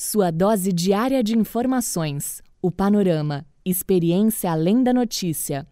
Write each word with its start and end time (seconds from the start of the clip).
Sua 0.00 0.30
dose 0.30 0.72
diária 0.72 1.24
de 1.24 1.36
informações. 1.36 2.40
O 2.62 2.70
Panorama. 2.70 3.44
Experiência 3.64 4.48
além 4.48 4.80
da 4.80 4.92
notícia. 4.92 5.66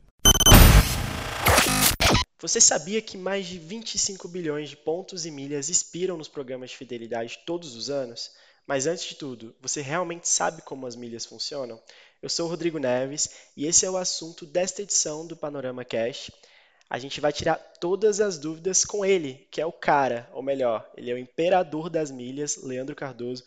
Você 2.40 2.60
sabia 2.60 3.00
que 3.00 3.16
mais 3.16 3.46
de 3.46 3.56
25 3.56 4.26
bilhões 4.26 4.68
de 4.68 4.76
pontos 4.76 5.26
e 5.26 5.30
milhas 5.30 5.68
expiram 5.68 6.16
nos 6.16 6.26
programas 6.26 6.70
de 6.70 6.76
fidelidade 6.76 7.38
todos 7.46 7.76
os 7.76 7.88
anos? 7.88 8.32
Mas 8.66 8.88
antes 8.88 9.04
de 9.04 9.14
tudo, 9.14 9.54
você 9.60 9.80
realmente 9.80 10.28
sabe 10.28 10.60
como 10.62 10.88
as 10.88 10.96
milhas 10.96 11.24
funcionam? 11.24 11.80
Eu 12.20 12.28
sou 12.28 12.46
o 12.46 12.50
Rodrigo 12.50 12.80
Neves 12.80 13.30
e 13.56 13.64
esse 13.64 13.86
é 13.86 13.90
o 13.90 13.96
assunto 13.96 14.44
desta 14.44 14.82
edição 14.82 15.24
do 15.24 15.36
Panorama 15.36 15.84
Cash. 15.84 16.32
A 16.90 16.98
gente 16.98 17.20
vai 17.20 17.32
tirar 17.32 17.58
todas 17.80 18.20
as 18.20 18.38
dúvidas 18.38 18.84
com 18.84 19.04
ele, 19.04 19.46
que 19.52 19.60
é 19.60 19.66
o 19.66 19.70
cara, 19.70 20.28
ou 20.32 20.42
melhor, 20.42 20.84
ele 20.96 21.12
é 21.12 21.14
o 21.14 21.18
imperador 21.18 21.88
das 21.88 22.10
milhas, 22.10 22.56
Leandro 22.56 22.96
Cardoso. 22.96 23.44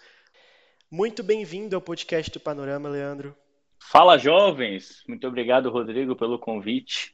Muito 0.91 1.21
bem-vindo 1.21 1.75
ao 1.75 1.81
podcast 1.83 2.31
do 2.31 2.39
Panorama, 2.39 2.89
Leandro. 2.89 3.35
Fala, 3.79 4.17
jovens! 4.17 5.03
Muito 5.07 5.27
obrigado, 5.27 5.69
Rodrigo, 5.69 6.15
pelo 6.15 6.39
convite. 6.39 7.13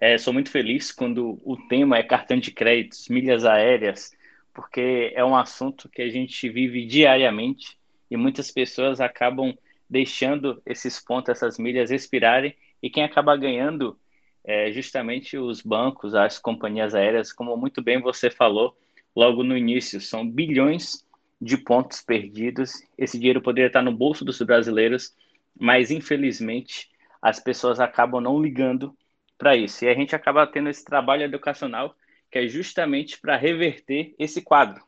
É, 0.00 0.18
sou 0.18 0.32
muito 0.32 0.50
feliz 0.50 0.90
quando 0.90 1.40
o 1.44 1.56
tema 1.68 1.96
é 1.96 2.02
cartão 2.02 2.40
de 2.40 2.50
créditos, 2.50 3.06
milhas 3.08 3.44
aéreas, 3.44 4.10
porque 4.52 5.12
é 5.14 5.24
um 5.24 5.36
assunto 5.36 5.88
que 5.88 6.02
a 6.02 6.10
gente 6.10 6.48
vive 6.48 6.84
diariamente 6.86 7.78
e 8.10 8.16
muitas 8.16 8.50
pessoas 8.50 9.00
acabam 9.00 9.56
deixando 9.88 10.60
esses 10.66 10.98
pontos, 10.98 11.28
essas 11.28 11.56
milhas 11.56 11.92
expirarem 11.92 12.56
e 12.82 12.90
quem 12.90 13.04
acaba 13.04 13.36
ganhando 13.36 13.96
é 14.42 14.72
justamente 14.72 15.38
os 15.38 15.62
bancos, 15.62 16.16
as 16.16 16.36
companhias 16.36 16.96
aéreas, 16.96 17.32
como 17.32 17.56
muito 17.56 17.80
bem 17.80 18.00
você 18.00 18.28
falou 18.28 18.76
logo 19.14 19.44
no 19.44 19.56
início, 19.56 20.00
são 20.00 20.28
bilhões 20.28 21.08
de 21.40 21.56
pontos 21.56 22.02
perdidos. 22.02 22.82
Esse 22.98 23.18
dinheiro 23.18 23.40
poderia 23.40 23.68
estar 23.68 23.82
no 23.82 23.92
bolso 23.92 24.24
dos 24.24 24.40
brasileiros, 24.42 25.14
mas 25.58 25.90
infelizmente 25.90 26.90
as 27.22 27.40
pessoas 27.40 27.80
acabam 27.80 28.20
não 28.20 28.40
ligando 28.40 28.96
para 29.38 29.56
isso. 29.56 29.84
E 29.84 29.88
a 29.88 29.94
gente 29.94 30.14
acaba 30.14 30.46
tendo 30.46 30.68
esse 30.68 30.84
trabalho 30.84 31.22
educacional 31.22 31.94
que 32.30 32.38
é 32.38 32.46
justamente 32.46 33.18
para 33.18 33.36
reverter 33.36 34.14
esse 34.18 34.42
quadro. 34.42 34.84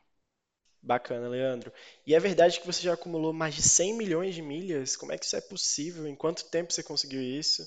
Bacana, 0.81 1.27
Leandro. 1.29 1.71
E 2.05 2.13
é 2.13 2.19
verdade 2.19 2.59
que 2.59 2.65
você 2.65 2.81
já 2.81 2.93
acumulou 2.93 3.31
mais 3.31 3.55
de 3.55 3.61
100 3.61 3.97
milhões 3.97 4.35
de 4.35 4.41
milhas? 4.41 4.97
Como 4.97 5.11
é 5.13 5.17
que 5.17 5.25
isso 5.25 5.35
é 5.35 5.41
possível? 5.41 6.05
Em 6.05 6.15
quanto 6.15 6.49
tempo 6.49 6.73
você 6.73 6.83
conseguiu 6.83 7.21
isso? 7.21 7.65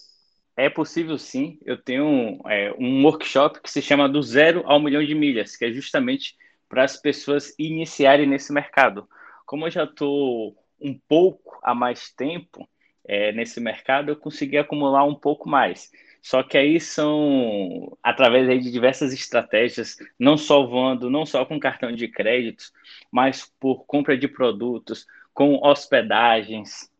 É 0.55 0.69
possível 0.69 1.19
sim. 1.19 1.59
Eu 1.65 1.77
tenho 1.77 2.41
é, 2.47 2.73
um 2.79 3.05
workshop 3.05 3.61
que 3.61 3.71
se 3.71 3.81
chama 3.81 4.09
Do 4.09 4.23
Zero 4.23 4.63
ao 4.67 4.81
Milhão 4.81 5.05
de 5.05 5.15
Milhas, 5.15 5.57
que 5.57 5.65
é 5.65 5.73
justamente 5.73 6.37
para 6.69 6.85
as 6.85 6.97
pessoas 6.97 7.55
iniciarem 7.59 8.27
nesse 8.27 8.53
mercado. 8.53 9.09
Como 9.45 9.67
eu 9.67 9.71
já 9.71 9.85
estou 9.85 10.57
um 10.81 10.99
pouco 11.09 11.59
há 11.63 11.75
mais 11.75 12.11
tempo 12.11 12.69
é, 13.05 13.33
nesse 13.33 13.61
mercado, 13.61 14.11
eu 14.11 14.17
consegui 14.17 14.59
acumular 14.59 15.05
um 15.05 15.15
pouco 15.15 15.49
mais. 15.49 15.91
Só 16.21 16.43
que 16.43 16.59
aí 16.59 16.81
são 16.81 17.97
através 18.03 18.49
aí 18.49 18.59
de 18.59 18.71
diversas 18.71 19.13
estratégias, 19.13 19.97
não 20.19 20.37
só 20.37 20.67
voando, 20.67 21.09
não 21.09 21.25
só 21.25 21.45
com 21.45 21.61
cartão 21.61 21.93
de 21.93 22.09
crédito, 22.09 22.65
mas 23.13 23.47
por 23.61 23.85
compra 23.87 24.19
de 24.19 24.27
produtos, 24.27 25.07
com 25.33 25.55
hospedagens, 25.63 26.91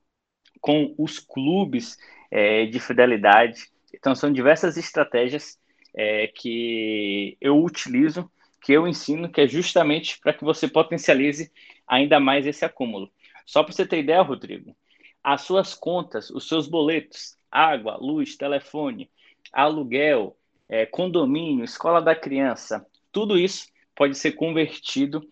com 0.61 0.95
os 0.97 1.19
clubes 1.19 1.99
é, 2.31 2.67
de 2.67 2.79
fidelidade. 2.79 3.69
Então 3.93 4.15
são 4.15 4.33
diversas 4.33 4.77
estratégias 4.77 5.59
é, 5.95 6.29
que 6.29 7.37
eu 7.41 7.63
utilizo, 7.65 8.31
que 8.67 8.73
eu 8.73 8.85
ensino, 8.85 9.31
que 9.31 9.43
é 9.43 9.47
justamente 9.47 10.19
para 10.19 10.33
que 10.33 10.43
você 10.43 10.67
potencialize 10.67 11.53
ainda 11.87 12.19
mais 12.19 12.49
esse 12.49 12.65
acúmulo. 12.65 13.09
Só 13.47 13.63
para 13.63 13.73
você 13.73 13.87
ter 13.87 14.01
ideia, 14.01 14.21
Rodrigo, 14.21 14.77
as 15.23 15.43
suas 15.43 15.73
contas, 15.73 16.31
os 16.31 16.49
seus 16.49 16.67
boletos, 16.67 17.39
água, 17.49 17.97
luz, 17.97 18.35
telefone, 18.35 19.09
aluguel, 19.53 20.37
é, 20.69 20.85
condomínio, 20.85 21.65
escola 21.65 22.03
da 22.03 22.17
criança, 22.17 22.85
tudo 23.13 23.39
isso 23.39 23.69
pode 23.95 24.17
ser 24.17 24.33
convertido 24.33 25.25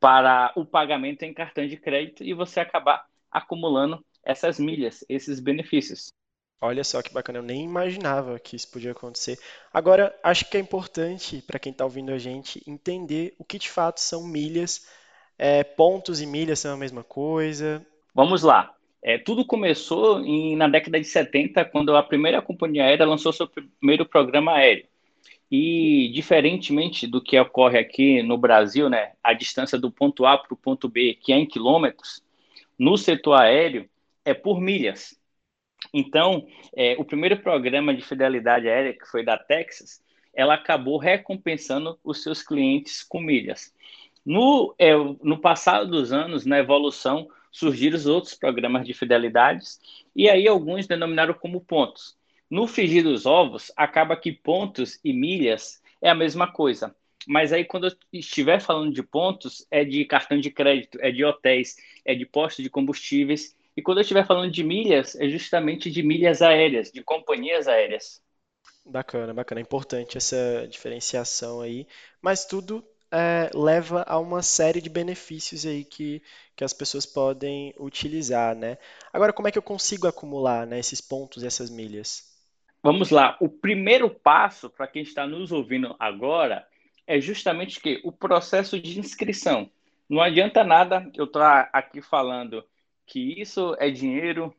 para 0.00 0.50
o 0.56 0.64
pagamento 0.64 1.22
em 1.22 1.34
cartão 1.34 1.66
de 1.66 1.76
crédito 1.76 2.24
e 2.24 2.32
você 2.32 2.60
acabar 2.60 3.04
acumulando 3.30 4.02
essas 4.24 4.58
milhas, 4.58 5.04
esses 5.06 5.38
benefícios. 5.38 6.14
Olha 6.62 6.84
só 6.84 7.00
que 7.00 7.12
bacana, 7.12 7.38
eu 7.38 7.42
nem 7.42 7.64
imaginava 7.64 8.38
que 8.38 8.54
isso 8.54 8.70
podia 8.70 8.92
acontecer. 8.92 9.38
Agora, 9.72 10.14
acho 10.22 10.48
que 10.50 10.58
é 10.58 10.60
importante 10.60 11.42
para 11.46 11.58
quem 11.58 11.72
está 11.72 11.84
ouvindo 11.84 12.12
a 12.12 12.18
gente 12.18 12.62
entender 12.66 13.34
o 13.38 13.44
que 13.44 13.58
de 13.58 13.70
fato 13.70 13.98
são 13.98 14.26
milhas. 14.26 14.86
É, 15.38 15.64
pontos 15.64 16.20
e 16.20 16.26
milhas 16.26 16.58
são 16.58 16.74
a 16.74 16.76
mesma 16.76 17.02
coisa? 17.02 17.84
Vamos 18.14 18.42
lá. 18.42 18.74
É, 19.02 19.16
tudo 19.16 19.46
começou 19.46 20.20
em, 20.20 20.54
na 20.54 20.68
década 20.68 21.00
de 21.00 21.06
70, 21.06 21.64
quando 21.64 21.96
a 21.96 22.02
primeira 22.02 22.42
companhia 22.42 22.84
aérea 22.84 23.06
lançou 23.06 23.32
seu 23.32 23.48
primeiro 23.48 24.04
programa 24.04 24.52
aéreo. 24.52 24.86
E, 25.50 26.10
diferentemente 26.12 27.06
do 27.06 27.22
que 27.22 27.38
ocorre 27.40 27.78
aqui 27.78 28.22
no 28.22 28.36
Brasil, 28.36 28.90
né, 28.90 29.12
a 29.22 29.32
distância 29.32 29.78
do 29.78 29.90
ponto 29.90 30.26
A 30.26 30.36
para 30.36 30.52
o 30.52 30.56
ponto 30.56 30.88
B, 30.88 31.18
que 31.20 31.32
é 31.32 31.38
em 31.38 31.46
quilômetros, 31.46 32.22
no 32.78 32.96
setor 32.98 33.34
aéreo 33.34 33.88
é 34.24 34.34
por 34.34 34.60
milhas. 34.60 35.19
Então, 35.92 36.46
é, 36.76 36.94
o 36.98 37.04
primeiro 37.04 37.36
programa 37.38 37.94
de 37.94 38.02
fidelidade 38.02 38.68
aérea, 38.68 38.92
que 38.92 39.06
foi 39.06 39.24
da 39.24 39.36
Texas, 39.36 40.02
ela 40.32 40.54
acabou 40.54 40.98
recompensando 40.98 41.98
os 42.04 42.22
seus 42.22 42.42
clientes 42.42 43.02
com 43.02 43.20
milhas. 43.20 43.74
No, 44.24 44.74
é, 44.78 44.94
no 44.94 45.38
passado 45.38 45.90
dos 45.90 46.12
anos, 46.12 46.46
na 46.46 46.58
evolução, 46.58 47.28
surgiram 47.50 47.96
os 47.96 48.06
outros 48.06 48.34
programas 48.34 48.86
de 48.86 48.94
fidelidades, 48.94 49.80
e 50.14 50.28
aí 50.28 50.46
alguns 50.46 50.86
denominaram 50.86 51.34
como 51.34 51.60
pontos. 51.60 52.16
No 52.48 52.66
frigir 52.66 53.02
dos 53.02 53.26
ovos, 53.26 53.72
acaba 53.76 54.16
que 54.16 54.32
pontos 54.32 54.98
e 55.04 55.12
milhas 55.12 55.80
é 56.02 56.10
a 56.10 56.14
mesma 56.14 56.50
coisa. 56.50 56.94
Mas 57.26 57.52
aí, 57.52 57.64
quando 57.64 57.86
eu 57.86 57.92
estiver 58.12 58.60
falando 58.60 58.92
de 58.92 59.02
pontos, 59.02 59.66
é 59.70 59.84
de 59.84 60.04
cartão 60.04 60.40
de 60.40 60.50
crédito, 60.50 60.98
é 61.00 61.10
de 61.10 61.24
hotéis, 61.24 61.76
é 62.04 62.14
de 62.14 62.24
postos 62.24 62.62
de 62.62 62.70
combustíveis. 62.70 63.54
E 63.80 63.82
quando 63.82 63.96
eu 63.96 64.02
estiver 64.02 64.26
falando 64.26 64.52
de 64.52 64.62
milhas, 64.62 65.16
é 65.16 65.26
justamente 65.26 65.90
de 65.90 66.02
milhas 66.02 66.42
aéreas, 66.42 66.92
de 66.92 67.02
companhias 67.02 67.66
aéreas. 67.66 68.20
Bacana, 68.84 69.32
bacana. 69.32 69.58
É 69.58 69.62
importante 69.62 70.18
essa 70.18 70.68
diferenciação 70.68 71.62
aí. 71.62 71.86
Mas 72.20 72.44
tudo 72.44 72.84
é, 73.10 73.48
leva 73.54 74.04
a 74.06 74.18
uma 74.18 74.42
série 74.42 74.82
de 74.82 74.90
benefícios 74.90 75.64
aí 75.64 75.82
que, 75.82 76.22
que 76.54 76.62
as 76.62 76.74
pessoas 76.74 77.06
podem 77.06 77.72
utilizar, 77.78 78.54
né? 78.54 78.76
Agora, 79.10 79.32
como 79.32 79.48
é 79.48 79.50
que 79.50 79.56
eu 79.56 79.62
consigo 79.62 80.06
acumular 80.06 80.66
né, 80.66 80.78
esses 80.78 81.00
pontos 81.00 81.42
e 81.42 81.46
essas 81.46 81.70
milhas? 81.70 82.38
Vamos 82.82 83.08
lá. 83.08 83.38
O 83.40 83.48
primeiro 83.48 84.10
passo 84.10 84.68
para 84.68 84.86
quem 84.86 85.00
está 85.00 85.26
nos 85.26 85.52
ouvindo 85.52 85.96
agora 85.98 86.66
é 87.06 87.18
justamente 87.18 87.80
que 87.80 87.98
o 88.04 88.12
processo 88.12 88.78
de 88.78 89.00
inscrição. 89.00 89.70
Não 90.06 90.20
adianta 90.20 90.62
nada 90.62 91.10
eu 91.14 91.24
estar 91.24 91.70
aqui 91.72 92.02
falando 92.02 92.62
que 93.10 93.40
isso 93.40 93.76
é 93.80 93.90
dinheiro, 93.90 94.54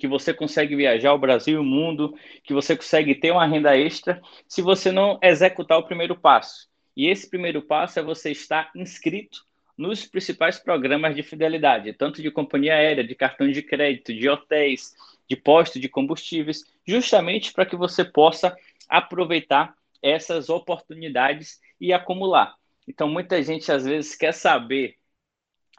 que 0.00 0.08
você 0.08 0.32
consegue 0.32 0.74
viajar 0.74 1.12
o 1.12 1.18
Brasil 1.18 1.56
e 1.56 1.58
o 1.58 1.64
mundo, 1.64 2.18
que 2.42 2.54
você 2.54 2.74
consegue 2.74 3.14
ter 3.14 3.30
uma 3.30 3.46
renda 3.46 3.76
extra, 3.76 4.22
se 4.48 4.62
você 4.62 4.90
não 4.90 5.18
executar 5.22 5.78
o 5.78 5.84
primeiro 5.84 6.16
passo. 6.16 6.66
E 6.96 7.06
esse 7.08 7.28
primeiro 7.28 7.60
passo 7.60 7.98
é 8.00 8.02
você 8.02 8.30
estar 8.30 8.70
inscrito 8.74 9.44
nos 9.76 10.06
principais 10.06 10.58
programas 10.58 11.14
de 11.14 11.22
fidelidade, 11.22 11.92
tanto 11.92 12.22
de 12.22 12.30
companhia 12.30 12.74
aérea, 12.74 13.04
de 13.04 13.14
cartão 13.14 13.50
de 13.50 13.60
crédito, 13.60 14.14
de 14.14 14.28
hotéis, 14.28 14.94
de 15.28 15.36
postos 15.36 15.80
de 15.80 15.88
combustíveis, 15.88 16.64
justamente 16.86 17.52
para 17.52 17.66
que 17.66 17.76
você 17.76 18.02
possa 18.02 18.56
aproveitar 18.88 19.76
essas 20.00 20.48
oportunidades 20.48 21.60
e 21.78 21.92
acumular. 21.92 22.54
Então, 22.88 23.08
muita 23.08 23.42
gente 23.42 23.70
às 23.70 23.84
vezes 23.84 24.14
quer 24.14 24.32
saber 24.32 24.96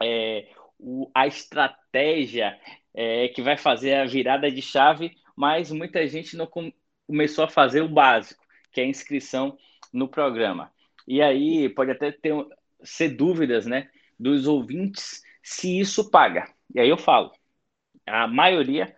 é, 0.00 0.48
o, 0.78 1.10
a 1.14 1.26
estratégia 1.26 2.58
é, 2.94 3.28
que 3.28 3.42
vai 3.42 3.56
fazer 3.56 3.94
a 3.94 4.06
virada 4.06 4.50
de 4.50 4.62
chave, 4.62 5.16
mas 5.36 5.70
muita 5.70 6.06
gente 6.06 6.36
não 6.36 6.46
com, 6.46 6.72
começou 7.06 7.44
a 7.44 7.48
fazer 7.48 7.82
o 7.82 7.88
básico, 7.88 8.44
que 8.72 8.80
é 8.80 8.84
a 8.84 8.88
inscrição 8.88 9.56
no 9.92 10.08
programa. 10.08 10.72
E 11.06 11.22
aí 11.22 11.68
pode 11.68 11.90
até 11.92 12.10
ter, 12.10 12.32
ser 12.82 13.10
dúvidas 13.10 13.66
né, 13.66 13.88
dos 14.18 14.46
ouvintes 14.46 15.22
se 15.42 15.78
isso 15.78 16.10
paga. 16.10 16.52
E 16.74 16.80
aí 16.80 16.88
eu 16.88 16.98
falo, 16.98 17.32
a 18.06 18.26
maioria, 18.26 18.94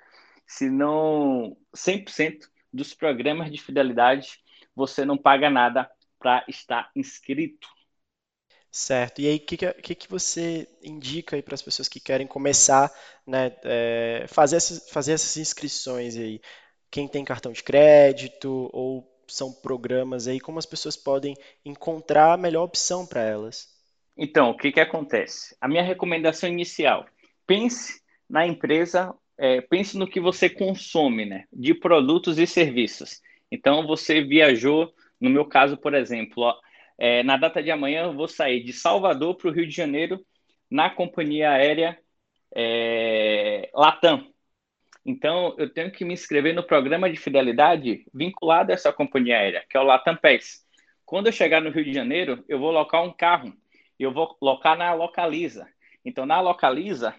se 0.46 0.70
não 0.70 1.56
100% 1.76 2.48
dos 2.72 2.94
programas 2.94 3.50
de 3.50 3.58
fidelidade, 3.58 4.40
você 4.74 5.04
não 5.04 5.16
paga 5.16 5.50
nada 5.50 5.90
para 6.18 6.44
estar 6.48 6.90
inscrito. 6.96 7.68
Certo. 8.78 9.20
E 9.20 9.26
aí, 9.26 9.36
o 9.38 9.40
que, 9.40 9.56
que, 9.56 9.94
que 9.96 10.08
você 10.08 10.68
indica 10.80 11.34
aí 11.34 11.42
para 11.42 11.56
as 11.56 11.60
pessoas 11.60 11.88
que 11.88 11.98
querem 11.98 12.28
começar, 12.28 12.88
né, 13.26 13.52
é, 13.64 14.24
fazer, 14.28 14.54
essas, 14.54 14.88
fazer 14.88 15.14
essas 15.14 15.36
inscrições 15.36 16.16
aí? 16.16 16.40
Quem 16.88 17.08
tem 17.08 17.24
cartão 17.24 17.50
de 17.50 17.60
crédito 17.60 18.70
ou 18.72 19.04
são 19.26 19.52
programas 19.52 20.28
aí, 20.28 20.38
como 20.38 20.60
as 20.60 20.64
pessoas 20.64 20.96
podem 20.96 21.34
encontrar 21.64 22.34
a 22.34 22.36
melhor 22.36 22.62
opção 22.62 23.04
para 23.04 23.20
elas? 23.20 23.66
Então, 24.16 24.50
o 24.50 24.56
que, 24.56 24.70
que 24.70 24.80
acontece? 24.80 25.56
A 25.60 25.66
minha 25.66 25.82
recomendação 25.82 26.48
inicial: 26.48 27.04
pense 27.48 28.00
na 28.30 28.46
empresa, 28.46 29.12
é, 29.36 29.60
pense 29.60 29.98
no 29.98 30.08
que 30.08 30.20
você 30.20 30.48
consome, 30.48 31.26
né? 31.26 31.46
De 31.52 31.74
produtos 31.74 32.38
e 32.38 32.46
serviços. 32.46 33.20
Então, 33.50 33.84
você 33.84 34.22
viajou, 34.22 34.94
no 35.20 35.28
meu 35.28 35.44
caso, 35.44 35.76
por 35.76 35.94
exemplo, 35.94 36.44
ó, 36.44 36.54
é, 36.98 37.22
na 37.22 37.36
data 37.36 37.62
de 37.62 37.70
amanhã 37.70 38.04
eu 38.04 38.12
vou 38.12 38.26
sair 38.28 38.62
de 38.62 38.72
Salvador 38.72 39.36
para 39.36 39.48
o 39.48 39.52
Rio 39.52 39.66
de 39.66 39.74
Janeiro 39.74 40.20
na 40.70 40.90
companhia 40.90 41.50
aérea 41.52 41.98
é, 42.54 43.70
Latam. 43.72 44.26
Então, 45.06 45.54
eu 45.56 45.72
tenho 45.72 45.90
que 45.90 46.04
me 46.04 46.12
inscrever 46.12 46.54
no 46.54 46.62
programa 46.62 47.10
de 47.10 47.16
fidelidade 47.16 48.04
vinculado 48.12 48.70
a 48.70 48.74
essa 48.74 48.92
companhia 48.92 49.38
aérea, 49.38 49.64
que 49.70 49.76
é 49.76 49.80
o 49.80 49.84
Latam 49.84 50.16
PES. 50.16 50.66
Quando 51.06 51.28
eu 51.28 51.32
chegar 51.32 51.62
no 51.62 51.70
Rio 51.70 51.84
de 51.84 51.94
Janeiro, 51.94 52.44
eu 52.46 52.58
vou 52.58 52.70
locar 52.70 53.02
um 53.02 53.12
carro. 53.12 53.54
Eu 53.98 54.12
vou 54.12 54.36
locar 54.42 54.76
na 54.76 54.92
Localiza. 54.92 55.66
Então, 56.04 56.26
na 56.26 56.40
Localiza, 56.40 57.14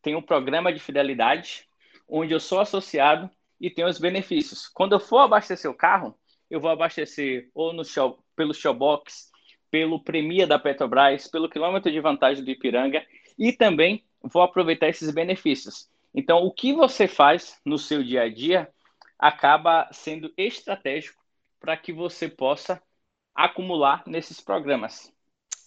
tem 0.00 0.14
um 0.14 0.22
programa 0.22 0.72
de 0.72 0.80
fidelidade, 0.80 1.68
onde 2.08 2.32
eu 2.32 2.40
sou 2.40 2.60
associado 2.60 3.28
e 3.60 3.70
tenho 3.70 3.88
os 3.88 3.98
benefícios. 3.98 4.68
Quando 4.68 4.92
eu 4.92 5.00
for 5.00 5.18
abastecer 5.18 5.70
o 5.70 5.74
carro, 5.74 6.18
eu 6.50 6.60
vou 6.60 6.70
abastecer 6.70 7.50
ou 7.54 7.72
no 7.72 7.84
show, 7.84 8.23
pelo 8.34 8.54
Showbox, 8.54 9.30
pelo 9.70 10.02
Premia 10.02 10.46
da 10.46 10.58
Petrobras, 10.58 11.26
pelo 11.26 11.48
quilômetro 11.48 11.90
de 11.90 12.00
vantagem 12.00 12.44
do 12.44 12.50
Ipiranga 12.50 13.04
e 13.38 13.52
também 13.52 14.04
vou 14.22 14.42
aproveitar 14.42 14.88
esses 14.88 15.10
benefícios. 15.10 15.88
Então, 16.14 16.44
o 16.44 16.52
que 16.52 16.72
você 16.72 17.08
faz 17.08 17.58
no 17.64 17.76
seu 17.76 18.02
dia 18.02 18.22
a 18.22 18.28
dia 18.28 18.68
acaba 19.18 19.88
sendo 19.90 20.32
estratégico 20.36 21.20
para 21.58 21.76
que 21.76 21.92
você 21.92 22.28
possa 22.28 22.80
acumular 23.34 24.04
nesses 24.06 24.40
programas. 24.40 25.12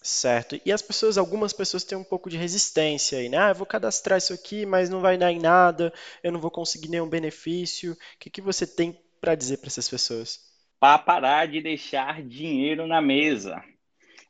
Certo. 0.01 0.57
E 0.65 0.71
as 0.71 0.81
pessoas, 0.81 1.17
algumas 1.17 1.51
pessoas 1.51 1.83
têm 1.83 1.97
um 1.97 2.03
pouco 2.03 2.29
de 2.29 2.37
resistência 2.37 3.17
aí, 3.17 3.27
né? 3.27 3.37
Ah, 3.37 3.49
eu 3.49 3.55
vou 3.55 3.65
cadastrar 3.65 4.17
isso 4.17 4.31
aqui, 4.31 4.65
mas 4.65 4.89
não 4.89 5.01
vai 5.01 5.17
dar 5.17 5.33
em 5.33 5.39
nada, 5.39 5.93
eu 6.23 6.31
não 6.31 6.39
vou 6.39 6.51
conseguir 6.51 6.87
nenhum 6.87 7.09
benefício. 7.09 7.91
O 7.91 7.97
que, 8.17 8.29
que 8.29 8.41
você 8.41 8.65
tem 8.65 8.97
para 9.19 9.35
dizer 9.35 9.57
para 9.57 9.67
essas 9.67 9.89
pessoas? 9.89 10.46
Para 10.79 10.97
parar 10.99 11.47
de 11.47 11.61
deixar 11.61 12.21
dinheiro 12.21 12.85
na 12.85 13.01
mesa. 13.01 13.63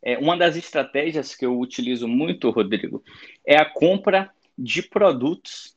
É, 0.02 0.18
uma 0.18 0.38
das 0.38 0.56
estratégias 0.56 1.36
que 1.36 1.46
eu 1.46 1.60
utilizo 1.60 2.08
muito, 2.08 2.50
Rodrigo, 2.50 3.04
é 3.46 3.58
a 3.58 3.66
compra 3.66 4.32
de 4.58 4.82
produtos 4.82 5.76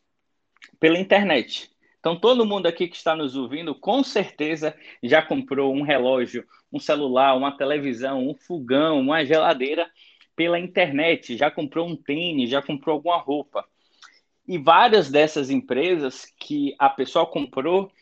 pela 0.79 0.99
internet. 0.99 1.71
Então, 1.99 2.19
todo 2.19 2.47
mundo 2.47 2.67
aqui 2.67 2.89
que 2.89 2.97
está 2.97 3.15
nos 3.15 3.37
ouvindo, 3.37 3.75
com 3.75 4.03
certeza 4.03 4.75
já 5.03 5.21
comprou 5.21 5.75
um 5.75 5.83
relógio, 5.83 6.47
um 6.73 6.79
celular, 6.79 7.37
uma 7.37 7.57
televisão, 7.57 8.27
um 8.27 8.35
fogão, 8.35 9.01
uma 9.01 9.25
geladeira 9.25 9.91
pela 10.35 10.59
internet, 10.59 11.37
já 11.37 11.51
comprou 11.51 11.87
um 11.87 11.95
tênis, 11.95 12.49
já 12.49 12.63
comprou 12.63 12.95
alguma 12.95 13.19
roupa. 13.19 13.67
E 14.49 14.57
várias 14.57 15.11
dessas 15.11 15.51
empresas 15.51 16.25
que 16.39 16.75
a 16.79 16.89
pessoa 16.89 17.27
comprou 17.27 17.93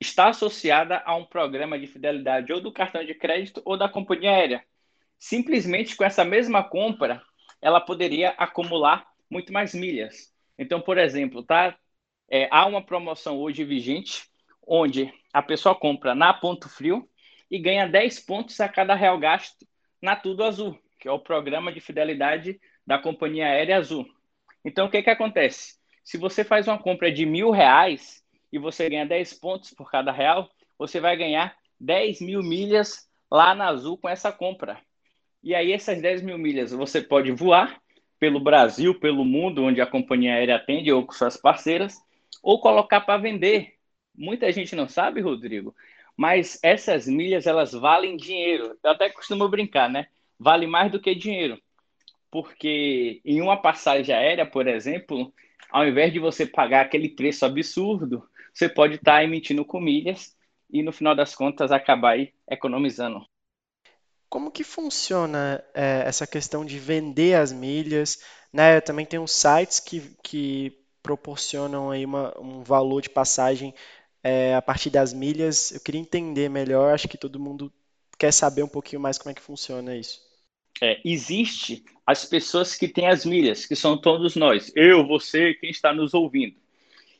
está 0.00 0.28
associada 0.28 1.02
a 1.04 1.14
um 1.14 1.24
programa 1.24 1.78
de 1.78 1.86
fidelidade 1.86 2.52
ou 2.52 2.60
do 2.60 2.72
cartão 2.72 3.04
de 3.04 3.14
crédito 3.14 3.60
ou 3.64 3.76
da 3.76 3.88
companhia 3.88 4.30
aérea. 4.30 4.64
Simplesmente 5.18 5.94
com 5.94 6.02
essa 6.02 6.24
mesma 6.24 6.64
compra, 6.64 7.22
ela 7.60 7.80
poderia 7.80 8.30
acumular 8.30 9.06
muito 9.28 9.52
mais 9.52 9.74
milhas. 9.74 10.32
Então, 10.58 10.80
por 10.80 10.96
exemplo, 10.96 11.42
tá 11.42 11.76
é, 12.30 12.48
há 12.50 12.64
uma 12.64 12.82
promoção 12.82 13.38
hoje 13.38 13.64
vigente, 13.64 14.24
onde 14.66 15.12
a 15.32 15.42
pessoa 15.42 15.74
compra 15.74 16.14
na 16.14 16.32
Ponto 16.32 16.68
Frio 16.68 17.06
e 17.50 17.58
ganha 17.58 17.86
10 17.86 18.20
pontos 18.20 18.58
a 18.60 18.68
cada 18.68 18.94
real 18.94 19.18
gasto 19.18 19.66
na 20.00 20.16
Tudo 20.16 20.44
Azul, 20.44 20.78
que 20.98 21.08
é 21.08 21.12
o 21.12 21.18
programa 21.18 21.72
de 21.72 21.80
fidelidade 21.80 22.58
da 22.86 22.98
Companhia 22.98 23.46
Aérea 23.46 23.76
Azul. 23.76 24.06
Então, 24.64 24.86
o 24.86 24.90
que, 24.90 25.02
que 25.02 25.10
acontece? 25.10 25.74
Se 26.04 26.16
você 26.16 26.44
faz 26.44 26.66
uma 26.68 26.78
compra 26.78 27.12
de 27.12 27.26
mil 27.26 27.50
reais 27.50 28.22
e 28.52 28.58
você 28.58 28.88
ganha 28.88 29.06
10 29.06 29.34
pontos 29.34 29.72
por 29.72 29.90
cada 29.90 30.12
real, 30.12 30.50
você 30.78 31.00
vai 31.00 31.16
ganhar 31.16 31.56
10 31.78 32.20
mil 32.20 32.42
milhas 32.42 33.08
lá 33.30 33.54
na 33.54 33.68
Azul 33.68 33.96
com 33.96 34.08
essa 34.08 34.32
compra. 34.32 34.78
E 35.42 35.54
aí, 35.54 35.72
essas 35.72 36.00
10 36.00 36.22
mil 36.22 36.36
milhas 36.36 36.72
você 36.72 37.00
pode 37.00 37.30
voar 37.32 37.80
pelo 38.18 38.38
Brasil, 38.38 38.98
pelo 39.00 39.24
mundo, 39.24 39.64
onde 39.64 39.80
a 39.80 39.86
companhia 39.86 40.34
aérea 40.34 40.56
atende 40.56 40.92
ou 40.92 41.06
com 41.06 41.12
suas 41.12 41.36
parceiras, 41.38 41.96
ou 42.42 42.60
colocar 42.60 43.00
para 43.00 43.20
vender. 43.20 43.74
Muita 44.14 44.52
gente 44.52 44.76
não 44.76 44.86
sabe, 44.86 45.22
Rodrigo, 45.22 45.74
mas 46.14 46.58
essas 46.62 47.06
milhas 47.06 47.46
elas 47.46 47.72
valem 47.72 48.16
dinheiro. 48.16 48.76
Eu 48.82 48.90
até 48.90 49.08
costumo 49.08 49.48
brincar, 49.48 49.88
né? 49.88 50.06
Vale 50.38 50.66
mais 50.66 50.92
do 50.92 51.00
que 51.00 51.14
dinheiro. 51.14 51.58
Porque 52.30 53.20
em 53.24 53.40
uma 53.40 53.56
passagem 53.56 54.14
aérea, 54.14 54.44
por 54.44 54.68
exemplo, 54.68 55.32
ao 55.70 55.86
invés 55.86 56.12
de 56.12 56.18
você 56.18 56.44
pagar 56.44 56.82
aquele 56.82 57.08
preço 57.08 57.46
absurdo, 57.46 58.28
você 58.52 58.68
pode 58.68 58.96
estar 58.96 59.16
tá 59.16 59.24
emitindo 59.24 59.64
com 59.64 59.80
milhas 59.80 60.36
e 60.70 60.82
no 60.82 60.92
final 60.92 61.14
das 61.14 61.34
contas 61.34 61.72
acabar 61.72 62.12
aí 62.12 62.32
economizando. 62.48 63.24
Como 64.28 64.50
que 64.50 64.62
funciona 64.62 65.62
é, 65.74 66.04
essa 66.06 66.26
questão 66.26 66.64
de 66.64 66.78
vender 66.78 67.34
as 67.34 67.52
milhas? 67.52 68.22
Né? 68.52 68.80
Também 68.80 69.04
tem 69.04 69.18
uns 69.18 69.32
sites 69.32 69.80
que, 69.80 70.16
que 70.22 70.78
proporcionam 71.02 71.90
aí 71.90 72.04
uma, 72.04 72.38
um 72.38 72.62
valor 72.62 73.02
de 73.02 73.10
passagem 73.10 73.74
é, 74.22 74.54
a 74.54 74.62
partir 74.62 74.90
das 74.90 75.12
milhas. 75.12 75.72
Eu 75.72 75.80
queria 75.80 76.00
entender 76.00 76.48
melhor, 76.48 76.94
acho 76.94 77.08
que 77.08 77.18
todo 77.18 77.40
mundo 77.40 77.72
quer 78.18 78.32
saber 78.32 78.62
um 78.62 78.68
pouquinho 78.68 79.00
mais 79.00 79.18
como 79.18 79.30
é 79.30 79.34
que 79.34 79.42
funciona 79.42 79.96
isso. 79.96 80.20
É, 80.80 81.00
existe 81.04 81.84
as 82.06 82.24
pessoas 82.24 82.74
que 82.74 82.86
têm 82.86 83.08
as 83.08 83.24
milhas, 83.24 83.66
que 83.66 83.74
são 83.74 84.00
todos 84.00 84.36
nós, 84.36 84.72
eu, 84.76 85.06
você, 85.06 85.54
quem 85.54 85.70
está 85.70 85.92
nos 85.92 86.14
ouvindo. 86.14 86.56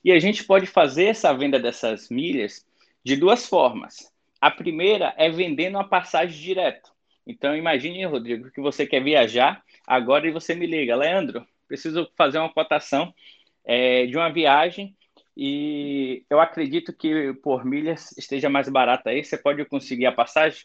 E 0.05 0.13
a 0.13 0.19
gente 0.19 0.45
pode 0.45 0.67
fazer 0.67 1.07
essa 1.07 1.33
venda 1.33 1.59
dessas 1.59 2.09
milhas 2.09 2.67
de 3.05 3.17
duas 3.17 3.47
formas. 3.47 4.11
A 4.41 4.51
primeira 4.51 5.15
é 5.17 5.29
vendendo 5.29 5.79
a 5.79 5.85
passagem 5.85 6.41
direto. 6.41 6.91
Então 7.27 7.57
imagine, 7.57 8.05
Rodrigo, 8.07 8.51
que 8.51 8.61
você 8.61 8.87
quer 8.87 9.03
viajar 9.03 9.63
agora 9.87 10.27
e 10.27 10.33
você 10.33 10.55
me 10.55 10.67
liga, 10.67 10.97
Leandro, 10.97 11.47
preciso 11.69 12.11
fazer 12.17 12.39
uma 12.39 12.53
cotação 12.53 13.15
é, 13.65 14.07
de 14.07 14.17
uma 14.17 14.33
viagem 14.33 14.97
e 15.37 16.25
eu 16.29 16.41
acredito 16.41 16.93
que 16.93 17.33
por 17.35 17.65
milhas 17.65 18.13
esteja 18.19 18.51
mais 18.51 18.69
barata 18.69 19.11
aí, 19.11 19.25
você 19.25 19.39
pode 19.39 19.65
conseguir 19.65 20.07
a 20.07 20.13
passagem. 20.13 20.65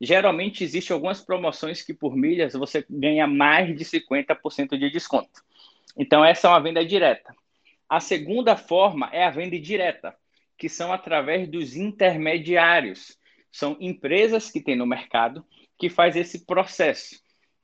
Geralmente 0.00 0.62
existem 0.62 0.94
algumas 0.94 1.20
promoções 1.20 1.82
que 1.82 1.92
por 1.92 2.16
milhas 2.16 2.52
você 2.52 2.84
ganha 2.88 3.26
mais 3.26 3.76
de 3.76 3.84
50% 3.84 4.78
de 4.78 4.90
desconto. 4.90 5.42
Então 5.96 6.24
essa 6.24 6.48
é 6.48 6.50
uma 6.50 6.60
venda 6.60 6.84
direta. 6.84 7.34
A 7.94 8.00
segunda 8.00 8.56
forma 8.56 9.08
é 9.12 9.22
a 9.22 9.30
venda 9.30 9.56
direta, 9.56 10.16
que 10.58 10.68
são 10.68 10.92
através 10.92 11.48
dos 11.48 11.76
intermediários. 11.76 13.16
São 13.52 13.76
empresas 13.78 14.50
que 14.50 14.60
tem 14.60 14.74
no 14.74 14.84
mercado 14.84 15.46
que 15.78 15.88
faz 15.88 16.16
esse 16.16 16.44
processo. 16.44 17.14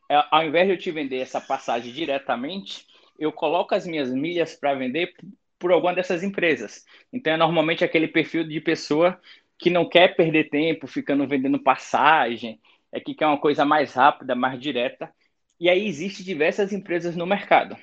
É, 0.08 0.22
ao 0.30 0.44
invés 0.44 0.68
de 0.68 0.74
eu 0.74 0.78
te 0.78 0.92
vender 0.92 1.18
essa 1.18 1.40
passagem 1.40 1.92
diretamente, 1.92 2.86
eu 3.18 3.32
coloco 3.32 3.74
as 3.74 3.84
minhas 3.84 4.08
milhas 4.14 4.54
para 4.54 4.72
vender 4.72 5.12
por 5.58 5.72
alguma 5.72 5.96
dessas 5.96 6.22
empresas. 6.22 6.84
Então, 7.12 7.32
é 7.32 7.36
normalmente 7.36 7.84
aquele 7.84 8.06
perfil 8.06 8.46
de 8.46 8.60
pessoa 8.60 9.20
que 9.58 9.68
não 9.68 9.88
quer 9.88 10.14
perder 10.14 10.48
tempo 10.48 10.86
ficando 10.86 11.26
vendendo 11.26 11.58
passagem, 11.60 12.60
é 12.92 13.00
que 13.00 13.16
quer 13.16 13.26
uma 13.26 13.40
coisa 13.40 13.64
mais 13.64 13.94
rápida, 13.94 14.36
mais 14.36 14.60
direta. 14.60 15.12
E 15.58 15.68
aí 15.68 15.88
existe 15.88 16.22
diversas 16.22 16.72
empresas 16.72 17.16
no 17.16 17.26
mercado. 17.26 17.76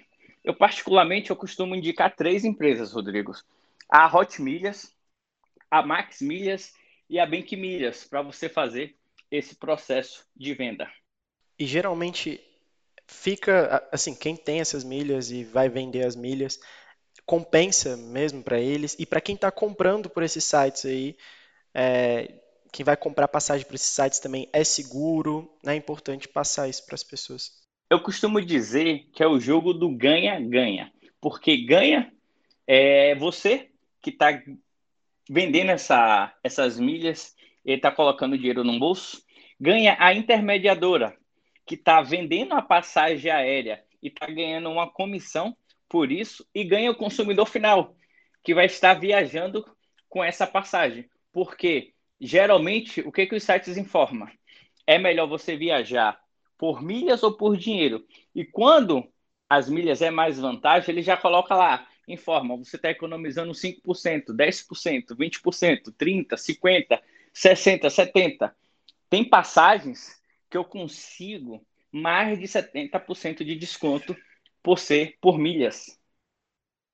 Eu 0.48 0.56
particularmente 0.56 1.30
eu 1.30 1.36
costumo 1.36 1.76
indicar 1.76 2.16
três 2.16 2.46
empresas, 2.46 2.94
Rodrigo: 2.94 3.34
a 3.92 4.08
Hot 4.18 4.42
Milhas, 4.42 4.96
a 5.70 5.86
Max 5.86 6.22
Milhas 6.22 6.74
e 7.10 7.20
a 7.20 7.26
Bank 7.26 7.54
Milhas 7.58 8.06
para 8.06 8.22
você 8.22 8.48
fazer 8.48 8.96
esse 9.30 9.58
processo 9.58 10.26
de 10.34 10.54
venda. 10.54 10.90
E 11.60 11.66
geralmente 11.66 12.40
fica 13.06 13.86
assim, 13.92 14.16
quem 14.16 14.38
tem 14.38 14.62
essas 14.62 14.86
milhas 14.86 15.32
e 15.32 15.44
vai 15.44 15.68
vender 15.68 16.06
as 16.06 16.16
milhas, 16.16 16.58
compensa 17.26 17.98
mesmo 17.98 18.42
para 18.42 18.58
eles. 18.58 18.96
E 18.98 19.06
para 19.06 19.20
quem 19.20 19.36
está 19.36 19.52
comprando 19.52 20.10
por 20.10 20.24
esses 20.24 20.46
sites 20.46 20.86
aí, 20.86 21.18
é, 21.74 22.40
quem 22.72 22.86
vai 22.86 22.96
comprar 22.96 23.28
passagem 23.28 23.66
por 23.66 23.76
esses 23.76 23.90
sites 23.90 24.20
também 24.20 24.48
é 24.54 24.64
seguro, 24.64 25.54
né? 25.62 25.74
é 25.74 25.76
importante 25.76 26.26
passar 26.26 26.70
isso 26.70 26.86
para 26.86 26.96
as 26.96 27.04
pessoas. 27.04 27.67
Eu 27.90 28.02
costumo 28.02 28.42
dizer 28.42 29.08
que 29.14 29.24
é 29.24 29.28
o 29.28 29.40
jogo 29.40 29.74
do 29.74 29.90
ganha-ganha, 29.90 30.92
porque 31.22 31.56
ganha 31.56 32.12
é 32.68 33.16
você 33.16 33.72
que 34.02 34.10
está 34.10 34.44
vendendo 35.30 35.70
essa, 35.70 36.36
essas 36.44 36.78
milhas, 36.78 37.34
ele 37.64 37.78
está 37.78 37.90
colocando 37.90 38.38
dinheiro 38.38 38.62
no 38.62 38.78
bolso, 38.78 39.24
ganha 39.58 39.96
a 40.00 40.14
intermediadora, 40.14 41.16
que 41.66 41.76
está 41.76 42.02
vendendo 42.02 42.54
a 42.56 42.62
passagem 42.62 43.32
aérea 43.32 43.82
e 44.04 44.10
está 44.10 44.28
ganhando 44.28 44.70
uma 44.70 44.92
comissão 44.92 45.56
por 45.88 46.12
isso, 46.12 46.46
e 46.54 46.66
ganha 46.66 46.92
o 46.92 46.96
consumidor 46.96 47.46
final, 47.46 47.96
que 48.44 48.54
vai 48.54 48.66
estar 48.66 48.96
viajando 48.96 49.66
com 50.10 50.22
essa 50.22 50.46
passagem. 50.46 51.10
Porque, 51.32 51.94
geralmente, 52.20 53.00
o 53.00 53.14
que, 53.14 53.26
que 53.26 53.36
os 53.36 53.44
sites 53.44 53.78
informam? 53.78 54.30
É 54.86 54.98
melhor 54.98 55.28
você 55.28 55.56
viajar 55.56 56.20
por 56.58 56.82
milhas 56.82 57.24
ou 57.24 57.34
por 57.36 57.56
dinheiro. 57.58 58.06
E 58.34 58.44
quando 58.46 59.08
as 59.50 59.70
milhas 59.70 60.02
é 60.02 60.10
mais 60.10 60.40
vantagem, 60.40 60.90
ele 60.90 61.02
já 61.02 61.16
coloca 61.16 61.56
lá, 61.56 61.88
informa, 62.08 62.58
você 62.58 62.76
está 62.76 62.90
economizando 62.90 63.54
5%, 63.54 64.34
10%, 64.34 65.16
20%, 65.16 65.92
30%, 65.94 66.38
50%, 66.38 67.00
60%, 67.34 67.90
70%. 67.90 68.52
Tem 69.10 69.24
passagens 69.24 70.22
que 70.50 70.58
eu 70.58 70.66
consigo 70.66 71.66
mais 71.92 72.38
de 72.40 72.48
70% 72.48 73.44
de 73.44 73.56
desconto 73.56 74.16
por 74.62 74.80
ser 74.80 75.18
por 75.22 75.38
milhas. 75.38 75.98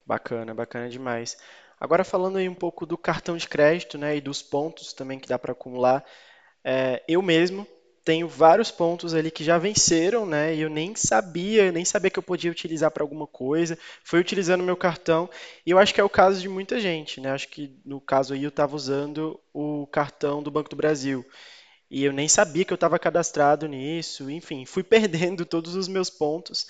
Bacana, 0.06 0.54
bacana 0.54 0.90
demais. 0.90 1.38
Agora 1.80 2.04
falando 2.04 2.38
aí 2.38 2.48
um 2.48 2.56
pouco 2.56 2.86
do 2.86 2.98
cartão 2.98 3.36
de 3.36 3.48
crédito, 3.48 3.98
né, 3.98 4.16
e 4.16 4.22
dos 4.22 4.42
pontos 4.42 4.94
também 4.94 5.20
que 5.20 5.28
dá 5.28 5.40
para 5.40 5.54
acumular, 5.54 6.06
é, 6.64 7.04
eu 7.08 7.22
mesmo 7.22 7.68
tenho 8.04 8.28
vários 8.28 8.70
pontos 8.70 9.14
ali 9.14 9.32
que 9.32 9.44
já 9.44 9.58
venceram, 9.58 10.26
né? 10.26 10.54
E 10.56 10.62
eu 10.62 10.70
nem 10.70 10.96
sabia, 10.96 11.72
nem 11.72 11.86
sabia 11.86 12.12
que 12.12 12.20
eu 12.20 12.24
podia 12.24 12.52
utilizar 12.52 12.92
para 12.92 13.04
alguma 13.04 13.26
coisa. 13.26 13.78
Fui 14.04 14.20
utilizando 14.20 14.64
meu 14.64 14.76
cartão 14.76 15.30
e 15.66 15.72
eu 15.72 15.80
acho 15.80 15.94
que 15.94 16.02
é 16.02 16.04
o 16.04 16.10
caso 16.10 16.42
de 16.42 16.50
muita 16.50 16.80
gente, 16.80 17.22
né? 17.22 17.32
Acho 17.32 17.48
que 17.48 17.76
no 17.86 18.02
caso 18.02 18.34
aí 18.34 18.44
eu 18.44 18.50
estava 18.50 18.76
usando 18.76 19.40
o 19.54 19.88
cartão 19.88 20.44
do 20.44 20.52
Banco 20.52 20.70
do 20.70 20.76
Brasil 20.76 21.26
e 21.90 22.04
eu 22.04 22.14
nem 22.14 22.28
sabia 22.28 22.66
que 22.66 22.74
eu 22.74 22.76
estava 22.76 23.00
cadastrado 23.00 23.68
nisso. 23.68 24.30
Enfim, 24.30 24.66
fui 24.66 24.84
perdendo 24.84 25.46
todos 25.46 25.76
os 25.76 25.88
meus 25.88 26.10
pontos 26.10 26.68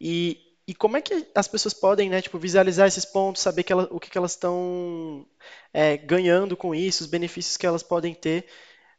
e 0.00 0.38
e 0.68 0.74
como 0.74 0.98
é 0.98 1.00
que 1.00 1.26
as 1.34 1.48
pessoas 1.48 1.72
podem, 1.72 2.10
né, 2.10 2.20
tipo, 2.20 2.38
visualizar 2.38 2.86
esses 2.86 3.06
pontos, 3.06 3.40
saber 3.40 3.62
que 3.62 3.72
ela, 3.72 3.88
o 3.90 3.98
que, 3.98 4.10
que 4.10 4.18
elas 4.18 4.32
estão 4.32 5.26
é, 5.72 5.96
ganhando 5.96 6.58
com 6.58 6.74
isso, 6.74 7.02
os 7.02 7.08
benefícios 7.08 7.56
que 7.56 7.66
elas 7.66 7.82
podem 7.82 8.12
ter 8.14 8.44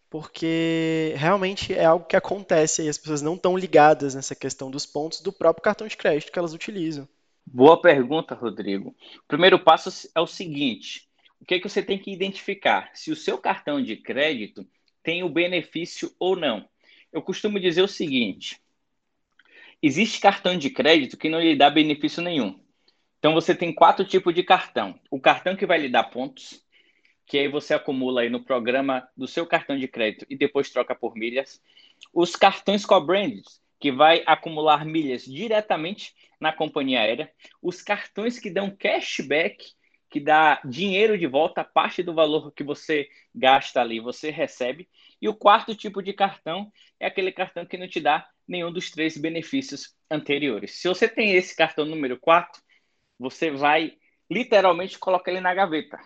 porque 0.09 1.13
realmente 1.15 1.73
é 1.73 1.85
algo 1.85 2.05
que 2.05 2.15
acontece 2.15 2.83
e 2.83 2.89
as 2.89 2.97
pessoas 2.97 3.21
não 3.21 3.35
estão 3.35 3.55
ligadas 3.55 4.15
nessa 4.15 4.35
questão 4.35 4.71
dos 4.71 4.85
pontos 4.85 5.21
do 5.21 5.31
próprio 5.31 5.63
cartão 5.63 5.87
de 5.87 5.95
crédito 5.95 6.31
que 6.31 6.39
elas 6.39 6.53
utilizam. 6.53 7.07
Boa 7.45 7.81
pergunta, 7.81 8.35
Rodrigo. 8.35 8.89
O 8.89 9.27
primeiro 9.27 9.59
passo 9.59 10.09
é 10.15 10.19
o 10.19 10.27
seguinte: 10.27 11.07
o 11.39 11.45
que, 11.45 11.55
é 11.55 11.59
que 11.59 11.69
você 11.69 11.81
tem 11.81 11.97
que 11.97 12.11
identificar? 12.11 12.91
Se 12.93 13.11
o 13.11 13.15
seu 13.15 13.37
cartão 13.37 13.81
de 13.81 13.95
crédito 13.95 14.67
tem 15.03 15.23
o 15.23 15.29
benefício 15.29 16.13
ou 16.19 16.35
não. 16.35 16.67
Eu 17.11 17.21
costumo 17.21 17.59
dizer 17.59 17.81
o 17.81 17.87
seguinte: 17.87 18.59
existe 19.81 20.19
cartão 20.19 20.57
de 20.57 20.69
crédito 20.69 21.17
que 21.17 21.29
não 21.29 21.39
lhe 21.39 21.55
dá 21.55 21.69
benefício 21.69 22.21
nenhum. 22.21 22.59
Então 23.17 23.33
você 23.33 23.53
tem 23.55 23.73
quatro 23.73 24.05
tipos 24.05 24.33
de 24.33 24.43
cartão: 24.43 24.99
o 25.09 25.19
cartão 25.19 25.55
que 25.55 25.65
vai 25.65 25.79
lhe 25.79 25.89
dar 25.89 26.03
pontos, 26.03 26.63
que 27.29 27.37
aí 27.37 27.47
você 27.47 27.75
acumula 27.75 28.21
aí 28.21 28.29
no 28.29 28.43
programa 28.43 29.07
do 29.15 29.27
seu 29.27 29.45
cartão 29.45 29.77
de 29.77 29.87
crédito 29.87 30.25
e 30.27 30.35
depois 30.35 30.71
troca 30.71 30.95
por 30.95 31.15
milhas. 31.15 31.61
Os 32.11 32.35
cartões 32.35 32.87
co-branded, 32.87 33.43
que 33.79 33.91
vai 33.91 34.23
acumular 34.25 34.83
milhas 34.83 35.25
diretamente 35.25 36.15
na 36.41 36.51
companhia 36.51 37.01
aérea. 37.01 37.31
Os 37.61 37.83
cartões 37.83 38.39
que 38.39 38.49
dão 38.49 38.75
cashback, 38.75 39.73
que 40.09 40.19
dá 40.19 40.59
dinheiro 40.65 41.15
de 41.19 41.27
volta, 41.27 41.63
parte 41.63 42.01
do 42.01 42.15
valor 42.15 42.51
que 42.51 42.63
você 42.63 43.07
gasta 43.33 43.79
ali, 43.79 43.99
você 43.99 44.31
recebe. 44.31 44.89
E 45.21 45.29
o 45.29 45.35
quarto 45.35 45.75
tipo 45.75 46.01
de 46.01 46.13
cartão 46.13 46.71
é 46.99 47.05
aquele 47.05 47.31
cartão 47.31 47.63
que 47.63 47.77
não 47.77 47.87
te 47.87 48.01
dá 48.01 48.27
nenhum 48.47 48.73
dos 48.73 48.89
três 48.89 49.15
benefícios 49.15 49.95
anteriores. 50.09 50.81
Se 50.81 50.87
você 50.87 51.07
tem 51.07 51.35
esse 51.35 51.55
cartão 51.55 51.85
número 51.85 52.17
4, 52.19 52.59
você 53.19 53.51
vai 53.51 53.93
literalmente 54.31 54.97
colocar 54.97 55.29
ele 55.29 55.41
na 55.41 55.53
gaveta. 55.53 55.99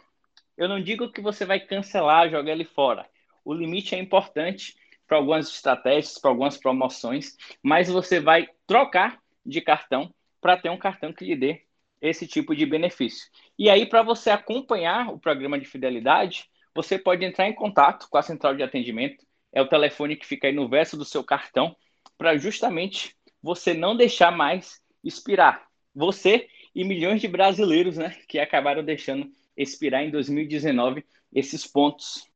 Eu 0.57 0.67
não 0.67 0.81
digo 0.81 1.11
que 1.11 1.21
você 1.21 1.45
vai 1.45 1.59
cancelar, 1.59 2.29
jogar 2.29 2.51
ele 2.51 2.65
fora. 2.65 3.07
O 3.43 3.53
limite 3.53 3.95
é 3.95 3.99
importante 3.99 4.75
para 5.07 5.17
algumas 5.17 5.49
estratégias, 5.49 6.17
para 6.17 6.31
algumas 6.31 6.57
promoções, 6.57 7.35
mas 7.61 7.89
você 7.89 8.19
vai 8.19 8.47
trocar 8.65 9.19
de 9.45 9.61
cartão 9.61 10.13
para 10.39 10.57
ter 10.57 10.69
um 10.69 10.77
cartão 10.77 11.11
que 11.11 11.25
lhe 11.25 11.35
dê 11.35 11.61
esse 12.01 12.27
tipo 12.27 12.55
de 12.55 12.65
benefício. 12.65 13.29
E 13.57 13.69
aí, 13.69 13.85
para 13.85 14.03
você 14.03 14.29
acompanhar 14.29 15.09
o 15.09 15.19
programa 15.19 15.57
de 15.57 15.65
fidelidade, 15.65 16.49
você 16.75 16.97
pode 16.97 17.23
entrar 17.23 17.47
em 17.47 17.53
contato 17.53 18.07
com 18.09 18.17
a 18.17 18.21
central 18.21 18.55
de 18.55 18.63
atendimento. 18.63 19.25
É 19.51 19.61
o 19.61 19.67
telefone 19.67 20.15
que 20.15 20.25
fica 20.25 20.47
aí 20.47 20.53
no 20.53 20.67
verso 20.67 20.97
do 20.97 21.05
seu 21.05 21.23
cartão, 21.23 21.75
para 22.17 22.37
justamente 22.37 23.15
você 23.41 23.73
não 23.73 23.95
deixar 23.95 24.31
mais 24.31 24.81
expirar. 25.03 25.67
Você 25.95 26.47
e 26.75 26.83
milhões 26.83 27.21
de 27.21 27.27
brasileiros 27.27 27.97
né, 27.97 28.17
que 28.27 28.39
acabaram 28.39 28.83
deixando 28.83 29.31
expirar 29.55 30.03
em 30.03 30.11
2019 30.11 31.05
esses 31.33 31.65
pontos. 31.65 32.27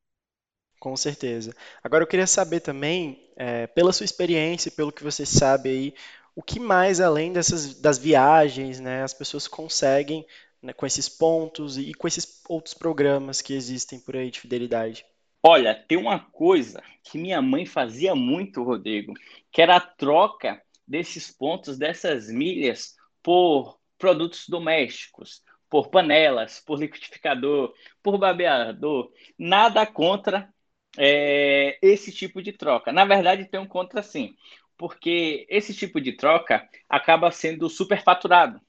Com 0.80 0.96
certeza. 0.96 1.56
Agora 1.84 2.04
eu 2.04 2.08
queria 2.08 2.28
saber 2.28 2.60
também, 2.60 3.32
é, 3.36 3.68
pela 3.68 3.92
sua 3.92 4.06
experiência, 4.06 4.72
pelo 4.72 4.92
que 4.92 5.04
você 5.04 5.26
sabe 5.26 5.70
aí, 5.70 5.94
o 6.36 6.44
que 6.44 6.60
mais 6.60 7.02
além 7.02 7.34
dessas 7.34 7.74
das 7.74 7.98
viagens, 7.98 8.80
né, 8.80 9.02
as 9.02 9.14
pessoas 9.14 9.48
conseguem 9.48 10.26
né, 10.62 10.72
com 10.74 10.86
esses 10.86 11.10
pontos 11.10 11.78
e 11.78 11.94
com 11.94 12.08
esses 12.08 12.44
outros 12.48 12.74
programas 12.76 13.42
que 13.42 13.54
existem 13.54 14.00
por 14.00 14.16
aí 14.16 14.30
de 14.30 14.40
fidelidade? 14.40 15.06
Olha, 15.42 15.74
tem 15.74 15.98
uma 15.98 16.20
coisa 16.20 16.84
que 17.04 17.18
minha 17.18 17.42
mãe 17.42 17.66
fazia 17.66 18.14
muito, 18.14 18.64
Rodrigo, 18.64 19.14
que 19.52 19.62
era 19.62 19.78
a 19.78 19.82
troca 19.82 20.62
desses 20.88 21.32
pontos, 21.32 21.78
dessas 21.78 22.30
milhas, 22.30 22.96
por 23.24 23.80
produtos 23.98 24.48
domésticos 24.48 25.42
por 25.70 25.90
panelas, 25.90 26.60
por 26.60 26.80
liquidificador, 26.80 27.74
por 28.02 28.18
babeador. 28.18 29.12
Nada 29.38 29.86
contra 29.86 30.54
é, 30.98 31.78
esse 31.82 32.12
tipo 32.12 32.42
de 32.42 32.54
troca. 32.54 32.92
Na 32.92 33.06
verdade, 33.06 33.46
tem 33.46 33.60
um 33.60 33.68
contra 33.68 34.02
sim, 34.04 34.36
porque 34.78 35.46
esse 35.50 35.74
tipo 35.76 36.00
de 36.02 36.14
troca 36.14 36.68
acaba 36.90 37.32
sendo 37.32 37.70
superfaturado. 37.70 38.62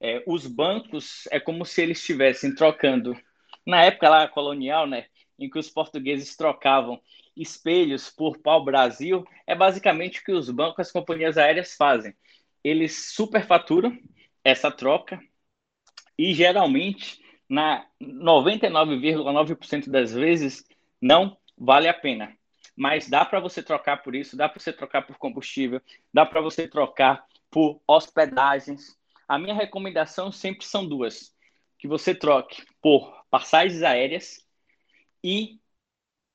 É, 0.00 0.22
os 0.26 0.46
bancos 0.46 1.26
é 1.30 1.40
como 1.40 1.64
se 1.64 1.82
eles 1.82 1.98
estivessem 1.98 2.54
trocando. 2.54 3.16
Na 3.66 3.82
época 3.82 4.08
lá 4.08 4.28
colonial, 4.28 4.86
né, 4.86 5.06
em 5.38 5.48
que 5.48 5.58
os 5.58 5.70
portugueses 5.70 6.36
trocavam 6.36 7.00
espelhos 7.36 8.10
por 8.10 8.38
pau-brasil, 8.38 9.24
é 9.46 9.54
basicamente 9.54 10.20
o 10.20 10.24
que 10.24 10.32
os 10.32 10.50
bancos, 10.50 10.86
as 10.86 10.92
companhias 10.92 11.36
aéreas 11.38 11.74
fazem. 11.74 12.14
Eles 12.62 13.12
superfaturam 13.14 13.98
essa 14.44 14.70
troca, 14.70 15.20
e 16.18 16.32
geralmente, 16.32 17.20
na 17.48 17.86
99,9% 18.00 19.90
das 19.90 20.12
vezes, 20.12 20.64
não 21.00 21.36
vale 21.56 21.88
a 21.88 21.94
pena. 21.94 22.36
Mas 22.76 23.08
dá 23.08 23.24
para 23.24 23.40
você 23.40 23.62
trocar 23.62 24.02
por 24.02 24.14
isso, 24.14 24.36
dá 24.36 24.48
para 24.48 24.60
você 24.60 24.72
trocar 24.72 25.02
por 25.02 25.16
combustível, 25.16 25.80
dá 26.12 26.26
para 26.26 26.40
você 26.40 26.66
trocar 26.66 27.24
por 27.50 27.80
hospedagens. 27.86 28.96
A 29.28 29.38
minha 29.38 29.54
recomendação 29.54 30.32
sempre 30.32 30.66
são 30.66 30.86
duas: 30.86 31.32
que 31.78 31.86
você 31.86 32.14
troque 32.14 32.64
por 32.82 33.24
passagens 33.30 33.82
aéreas 33.82 34.44
e, 35.22 35.60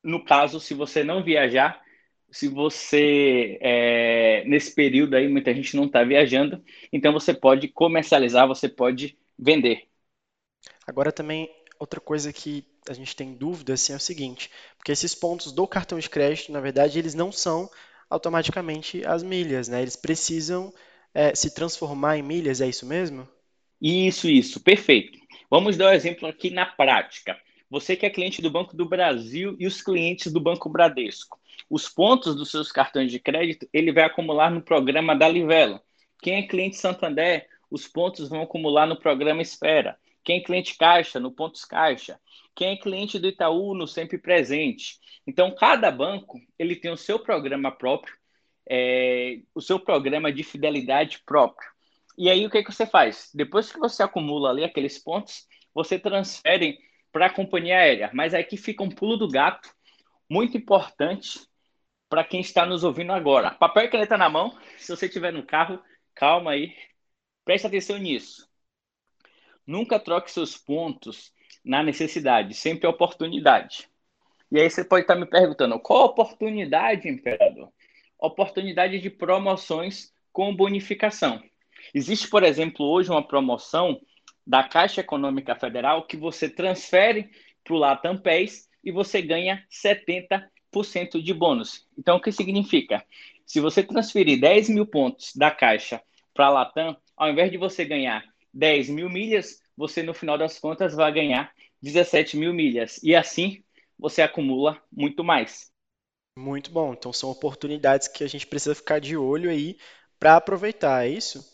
no 0.02 0.24
caso, 0.24 0.58
se 0.60 0.72
você 0.72 1.04
não 1.04 1.22
viajar, 1.22 1.82
se 2.30 2.48
você 2.48 3.58
é, 3.60 4.44
nesse 4.46 4.74
período 4.74 5.14
aí 5.14 5.28
muita 5.28 5.54
gente 5.54 5.76
não 5.76 5.84
está 5.84 6.04
viajando, 6.04 6.64
então 6.92 7.12
você 7.12 7.34
pode 7.34 7.68
comercializar, 7.68 8.46
você 8.46 8.68
pode 8.68 9.18
vender. 9.40 9.88
Agora 10.86 11.10
também 11.10 11.48
outra 11.78 12.00
coisa 12.00 12.32
que 12.32 12.64
a 12.88 12.92
gente 12.92 13.16
tem 13.16 13.34
dúvida 13.34 13.72
assim, 13.72 13.92
é 13.92 13.96
o 13.96 14.00
seguinte, 14.00 14.50
porque 14.76 14.92
esses 14.92 15.14
pontos 15.14 15.52
do 15.52 15.66
cartão 15.66 15.98
de 15.98 16.10
crédito, 16.10 16.52
na 16.52 16.60
verdade, 16.60 16.98
eles 16.98 17.14
não 17.14 17.32
são 17.32 17.70
automaticamente 18.08 19.04
as 19.06 19.22
milhas, 19.22 19.68
né? 19.68 19.80
Eles 19.80 19.96
precisam 19.96 20.72
é, 21.14 21.34
se 21.34 21.54
transformar 21.54 22.18
em 22.18 22.22
milhas, 22.22 22.60
é 22.60 22.68
isso 22.68 22.84
mesmo? 22.84 23.26
Isso, 23.80 24.28
isso, 24.28 24.60
perfeito. 24.60 25.18
Vamos 25.48 25.76
dar 25.76 25.90
um 25.90 25.94
exemplo 25.94 26.28
aqui 26.28 26.50
na 26.50 26.66
prática. 26.66 27.38
Você 27.70 27.96
que 27.96 28.04
é 28.04 28.10
cliente 28.10 28.42
do 28.42 28.50
Banco 28.50 28.76
do 28.76 28.84
Brasil 28.84 29.56
e 29.58 29.66
os 29.66 29.80
clientes 29.80 30.32
do 30.32 30.40
Banco 30.40 30.68
Bradesco. 30.68 31.38
Os 31.68 31.88
pontos 31.88 32.34
dos 32.34 32.50
seus 32.50 32.72
cartões 32.72 33.12
de 33.12 33.20
crédito 33.20 33.68
ele 33.72 33.92
vai 33.92 34.04
acumular 34.04 34.50
no 34.50 34.60
programa 34.60 35.14
da 35.14 35.28
Livelo. 35.28 35.80
Quem 36.20 36.34
é 36.34 36.42
cliente 36.42 36.76
Santander 36.76 37.48
os 37.70 37.86
pontos 37.86 38.28
vão 38.28 38.42
acumular 38.42 38.86
no 38.86 38.98
programa 38.98 39.42
Espera. 39.42 39.98
Quem 40.24 40.38
é 40.38 40.42
cliente 40.42 40.76
Caixa, 40.76 41.18
no 41.18 41.30
Pontos 41.30 41.64
Caixa. 41.64 42.20
Quem 42.54 42.72
é 42.72 42.76
cliente 42.76 43.18
do 43.18 43.28
Itaú, 43.28 43.74
no 43.74 43.86
Sempre 43.86 44.18
Presente. 44.18 44.98
Então, 45.26 45.54
cada 45.54 45.90
banco 45.90 46.40
ele 46.58 46.76
tem 46.76 46.90
o 46.90 46.96
seu 46.96 47.18
programa 47.18 47.70
próprio, 47.70 48.14
é, 48.68 49.40
o 49.54 49.60
seu 49.60 49.78
programa 49.78 50.32
de 50.32 50.42
fidelidade 50.42 51.22
próprio. 51.24 51.68
E 52.18 52.28
aí, 52.28 52.44
o 52.44 52.50
que, 52.50 52.62
que 52.62 52.72
você 52.72 52.86
faz? 52.86 53.30
Depois 53.34 53.72
que 53.72 53.78
você 53.78 54.02
acumula 54.02 54.50
ali 54.50 54.64
aqueles 54.64 54.98
pontos, 54.98 55.46
você 55.72 55.98
transfere 55.98 56.78
para 57.12 57.26
a 57.26 57.32
companhia 57.32 57.78
aérea. 57.78 58.10
Mas 58.12 58.34
aí 58.34 58.44
que 58.44 58.56
fica 58.56 58.82
um 58.82 58.90
pulo 58.90 59.16
do 59.16 59.28
gato, 59.28 59.70
muito 60.28 60.56
importante 60.56 61.40
para 62.08 62.24
quem 62.24 62.40
está 62.40 62.66
nos 62.66 62.84
ouvindo 62.84 63.12
agora. 63.12 63.52
Papel 63.52 63.84
e 63.84 63.88
caneta 63.88 64.18
na 64.18 64.28
mão, 64.28 64.56
se 64.76 64.94
você 64.94 65.06
estiver 65.06 65.32
no 65.32 65.46
carro, 65.46 65.80
calma 66.14 66.50
aí, 66.50 66.74
Preste 67.44 67.66
atenção 67.66 67.98
nisso. 67.98 68.48
Nunca 69.66 69.98
troque 69.98 70.30
seus 70.30 70.56
pontos 70.56 71.32
na 71.64 71.82
necessidade, 71.82 72.54
sempre 72.54 72.86
oportunidade. 72.86 73.88
E 74.50 74.58
aí 74.60 74.68
você 74.68 74.84
pode 74.84 75.02
estar 75.02 75.14
me 75.14 75.26
perguntando, 75.26 75.78
qual 75.78 76.06
oportunidade, 76.06 77.08
imperador? 77.08 77.70
oportunidade 78.20 78.98
de 79.00 79.10
promoções 79.10 80.12
com 80.32 80.54
bonificação. 80.54 81.42
Existe, 81.94 82.28
por 82.28 82.42
exemplo, 82.42 82.86
hoje 82.86 83.10
uma 83.10 83.26
promoção 83.26 84.00
da 84.46 84.62
Caixa 84.62 85.00
Econômica 85.00 85.56
Federal 85.56 86.06
que 86.06 86.16
você 86.16 86.48
transfere 86.48 87.30
para 87.64 87.74
o 87.74 87.78
Latam 87.78 88.18
PES 88.18 88.68
e 88.84 88.92
você 88.92 89.22
ganha 89.22 89.64
70% 89.70 91.22
de 91.22 91.34
bônus. 91.34 91.86
Então, 91.98 92.16
o 92.16 92.20
que 92.20 92.30
significa? 92.30 93.04
Se 93.46 93.60
você 93.60 93.82
transferir 93.82 94.40
10 94.40 94.68
mil 94.68 94.86
pontos 94.86 95.34
da 95.34 95.50
Caixa 95.50 96.00
para 96.34 96.46
a 96.46 96.50
Latam, 96.50 96.96
ao 97.20 97.28
invés 97.28 97.50
de 97.50 97.58
você 97.58 97.84
ganhar 97.84 98.24
10 98.50 98.88
mil 98.88 99.10
milhas, 99.10 99.60
você 99.76 100.02
no 100.02 100.14
final 100.14 100.38
das 100.38 100.58
contas 100.58 100.94
vai 100.94 101.12
ganhar 101.12 101.52
17 101.82 102.34
mil 102.34 102.54
milhas. 102.54 102.98
E 103.02 103.14
assim 103.14 103.62
você 103.98 104.22
acumula 104.22 104.82
muito 104.90 105.22
mais. 105.22 105.70
Muito 106.38 106.70
bom. 106.70 106.94
Então 106.94 107.12
são 107.12 107.30
oportunidades 107.30 108.08
que 108.08 108.24
a 108.24 108.26
gente 108.26 108.46
precisa 108.46 108.74
ficar 108.74 109.00
de 109.00 109.18
olho 109.18 109.50
aí 109.50 109.76
para 110.18 110.36
aproveitar, 110.36 111.06
é 111.06 111.10
isso? 111.10 111.44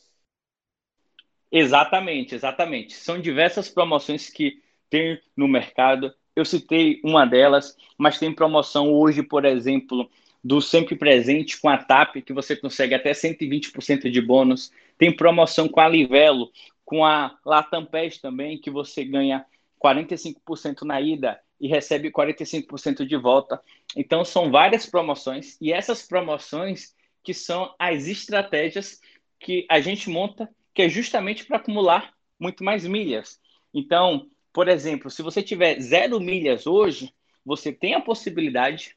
Exatamente, 1.50 2.36
exatamente. 2.36 2.94
São 2.94 3.20
diversas 3.20 3.68
promoções 3.68 4.30
que 4.30 4.62
tem 4.88 5.20
no 5.36 5.48
mercado. 5.48 6.14
Eu 6.36 6.44
citei 6.44 7.00
uma 7.02 7.26
delas, 7.26 7.76
mas 7.98 8.20
tem 8.20 8.32
promoção 8.32 8.92
hoje, 8.92 9.20
por 9.20 9.44
exemplo, 9.44 10.08
do 10.44 10.60
Sempre 10.60 10.94
Presente 10.94 11.60
com 11.60 11.68
a 11.68 11.76
TAP, 11.76 12.22
que 12.22 12.32
você 12.32 12.54
consegue 12.54 12.94
até 12.94 13.12
120% 13.12 14.08
de 14.08 14.20
bônus. 14.20 14.70
Tem 14.98 15.14
promoção 15.14 15.68
com 15.68 15.80
a 15.80 15.88
Livelo, 15.88 16.50
com 16.84 17.04
a 17.04 17.38
Latam 17.44 17.86
também, 18.20 18.58
que 18.58 18.70
você 18.70 19.04
ganha 19.04 19.44
45% 19.82 20.82
na 20.82 21.00
ida 21.00 21.40
e 21.60 21.68
recebe 21.68 22.10
45% 22.10 23.06
de 23.06 23.16
volta. 23.16 23.60
Então, 23.94 24.24
são 24.24 24.50
várias 24.50 24.86
promoções, 24.86 25.56
e 25.60 25.72
essas 25.72 26.06
promoções 26.06 26.94
que 27.22 27.34
são 27.34 27.74
as 27.78 28.06
estratégias 28.06 29.00
que 29.40 29.66
a 29.68 29.80
gente 29.80 30.08
monta, 30.08 30.48
que 30.72 30.82
é 30.82 30.88
justamente 30.88 31.44
para 31.44 31.56
acumular 31.56 32.12
muito 32.38 32.62
mais 32.62 32.86
milhas. 32.86 33.40
Então, 33.72 34.28
por 34.52 34.68
exemplo, 34.68 35.10
se 35.10 35.22
você 35.22 35.42
tiver 35.42 35.80
zero 35.80 36.20
milhas 36.20 36.66
hoje, 36.66 37.12
você 37.44 37.72
tem 37.72 37.94
a 37.94 38.00
possibilidade 38.00 38.96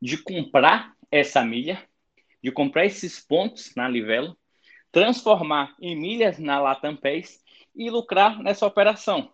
de 0.00 0.16
comprar 0.18 0.94
essa 1.10 1.44
milha, 1.44 1.82
de 2.42 2.50
comprar 2.50 2.86
esses 2.86 3.20
pontos 3.20 3.74
na 3.74 3.88
Livelo, 3.88 4.36
transformar 4.92 5.74
em 5.80 5.96
milhas 5.96 6.38
na 6.38 6.60
Latam 6.60 6.96
Pace 6.96 7.40
e 7.74 7.90
lucrar 7.90 8.42
nessa 8.42 8.66
operação. 8.66 9.32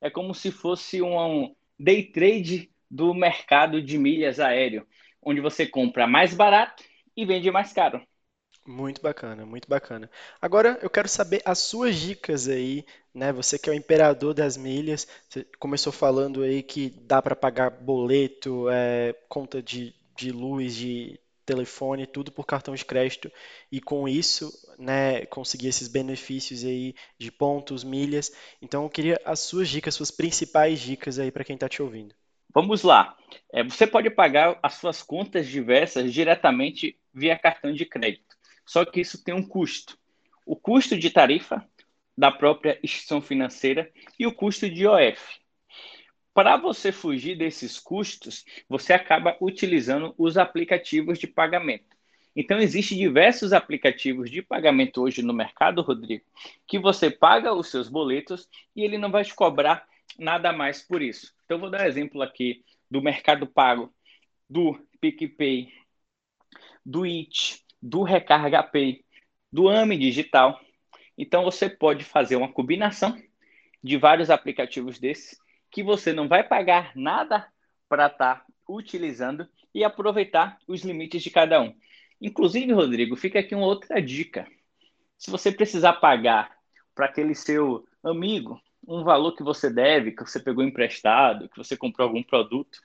É 0.00 0.10
como 0.10 0.34
se 0.34 0.50
fosse 0.52 1.02
um 1.02 1.54
day 1.78 2.04
trade 2.04 2.70
do 2.90 3.14
mercado 3.14 3.82
de 3.82 3.98
milhas 3.98 4.40
aéreo, 4.40 4.86
onde 5.22 5.40
você 5.40 5.66
compra 5.66 6.06
mais 6.06 6.34
barato 6.34 6.82
e 7.16 7.24
vende 7.26 7.50
mais 7.50 7.72
caro. 7.72 8.00
Muito 8.66 9.00
bacana, 9.00 9.46
muito 9.46 9.66
bacana. 9.66 10.10
Agora 10.40 10.78
eu 10.82 10.90
quero 10.90 11.08
saber 11.08 11.40
as 11.44 11.58
suas 11.58 11.96
dicas 11.96 12.48
aí, 12.48 12.84
né? 13.14 13.32
Você 13.32 13.58
que 13.58 13.70
é 13.70 13.72
o 13.72 13.76
imperador 13.76 14.34
das 14.34 14.58
milhas, 14.58 15.08
você 15.28 15.44
começou 15.58 15.90
falando 15.92 16.42
aí 16.42 16.62
que 16.62 16.90
dá 16.90 17.22
para 17.22 17.34
pagar 17.34 17.70
boleto, 17.70 18.68
é, 18.68 19.14
conta 19.28 19.62
de, 19.62 19.94
de 20.14 20.30
luz, 20.30 20.74
de 20.76 21.18
telefone, 21.48 22.06
tudo 22.06 22.30
por 22.30 22.44
cartão 22.44 22.74
de 22.74 22.84
crédito 22.84 23.32
e 23.72 23.80
com 23.80 24.06
isso, 24.06 24.52
né, 24.78 25.24
conseguir 25.26 25.68
esses 25.68 25.88
benefícios 25.88 26.62
aí 26.62 26.94
de 27.18 27.32
pontos, 27.32 27.82
milhas. 27.82 28.30
Então 28.60 28.82
eu 28.84 28.90
queria 28.90 29.18
as 29.24 29.40
suas 29.40 29.68
dicas, 29.68 29.94
suas 29.94 30.10
principais 30.10 30.78
dicas 30.78 31.18
aí 31.18 31.30
para 31.30 31.44
quem 31.44 31.54
está 31.54 31.68
te 31.68 31.82
ouvindo. 31.82 32.14
Vamos 32.54 32.82
lá. 32.82 33.16
É, 33.52 33.62
você 33.64 33.86
pode 33.86 34.10
pagar 34.10 34.58
as 34.62 34.74
suas 34.74 35.02
contas 35.02 35.46
diversas 35.46 36.12
diretamente 36.12 36.98
via 37.14 37.38
cartão 37.38 37.72
de 37.72 37.86
crédito. 37.86 38.36
Só 38.66 38.84
que 38.84 39.00
isso 39.00 39.24
tem 39.24 39.34
um 39.34 39.46
custo. 39.46 39.98
O 40.44 40.54
custo 40.54 40.98
de 40.98 41.08
tarifa 41.10 41.66
da 42.16 42.30
própria 42.30 42.78
instituição 42.82 43.22
financeira 43.22 43.90
e 44.18 44.26
o 44.26 44.34
custo 44.34 44.68
de 44.68 44.82
IOF. 44.82 45.40
Para 46.38 46.56
você 46.56 46.92
fugir 46.92 47.36
desses 47.36 47.80
custos, 47.80 48.44
você 48.68 48.92
acaba 48.92 49.36
utilizando 49.40 50.14
os 50.16 50.38
aplicativos 50.38 51.18
de 51.18 51.26
pagamento. 51.26 51.96
Então, 52.36 52.60
existem 52.60 52.96
diversos 52.96 53.52
aplicativos 53.52 54.30
de 54.30 54.40
pagamento 54.40 55.02
hoje 55.02 55.20
no 55.20 55.32
mercado, 55.32 55.82
Rodrigo, 55.82 56.24
que 56.64 56.78
você 56.78 57.10
paga 57.10 57.52
os 57.52 57.68
seus 57.68 57.88
boletos 57.88 58.48
e 58.76 58.84
ele 58.84 58.96
não 58.96 59.10
vai 59.10 59.24
te 59.24 59.34
cobrar 59.34 59.84
nada 60.16 60.52
mais 60.52 60.80
por 60.80 61.02
isso. 61.02 61.34
Então, 61.44 61.58
vou 61.58 61.70
dar 61.70 61.80
um 61.80 61.86
exemplo 61.86 62.22
aqui 62.22 62.64
do 62.88 63.02
Mercado 63.02 63.44
Pago, 63.44 63.92
do 64.48 64.78
PicPay, 65.00 65.72
do 66.86 67.04
IT, 67.04 67.64
do 67.82 68.04
Recarga 68.04 68.62
Pay, 68.62 69.04
do 69.52 69.68
AME 69.68 69.98
Digital. 69.98 70.60
Então, 71.18 71.42
você 71.42 71.68
pode 71.68 72.04
fazer 72.04 72.36
uma 72.36 72.52
combinação 72.52 73.20
de 73.82 73.96
vários 73.96 74.30
aplicativos 74.30 75.00
desses 75.00 75.36
que 75.70 75.82
você 75.82 76.12
não 76.12 76.28
vai 76.28 76.42
pagar 76.42 76.92
nada 76.94 77.46
para 77.88 78.06
estar 78.06 78.36
tá 78.36 78.46
utilizando 78.68 79.48
e 79.74 79.84
aproveitar 79.84 80.58
os 80.66 80.82
limites 80.82 81.22
de 81.22 81.30
cada 81.30 81.60
um. 81.60 81.74
Inclusive, 82.20 82.72
Rodrigo, 82.72 83.16
fica 83.16 83.38
aqui 83.38 83.54
uma 83.54 83.66
outra 83.66 84.00
dica. 84.00 84.46
Se 85.16 85.30
você 85.30 85.52
precisar 85.52 85.94
pagar 85.94 86.56
para 86.94 87.06
aquele 87.06 87.34
seu 87.34 87.86
amigo 88.02 88.60
um 88.86 89.04
valor 89.04 89.32
que 89.32 89.42
você 89.42 89.70
deve, 89.70 90.12
que 90.12 90.22
você 90.22 90.40
pegou 90.40 90.64
emprestado, 90.64 91.48
que 91.48 91.56
você 91.56 91.76
comprou 91.76 92.08
algum 92.08 92.22
produto, 92.22 92.80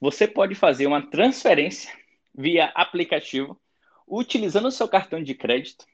você 0.00 0.26
pode 0.26 0.54
fazer 0.54 0.86
uma 0.86 1.10
transferência 1.10 1.92
via 2.34 2.66
aplicativo, 2.74 3.60
utilizando 4.08 4.68
o 4.68 4.72
seu 4.72 4.88
cartão 4.88 5.22
de 5.22 5.34
crédito, 5.34 5.84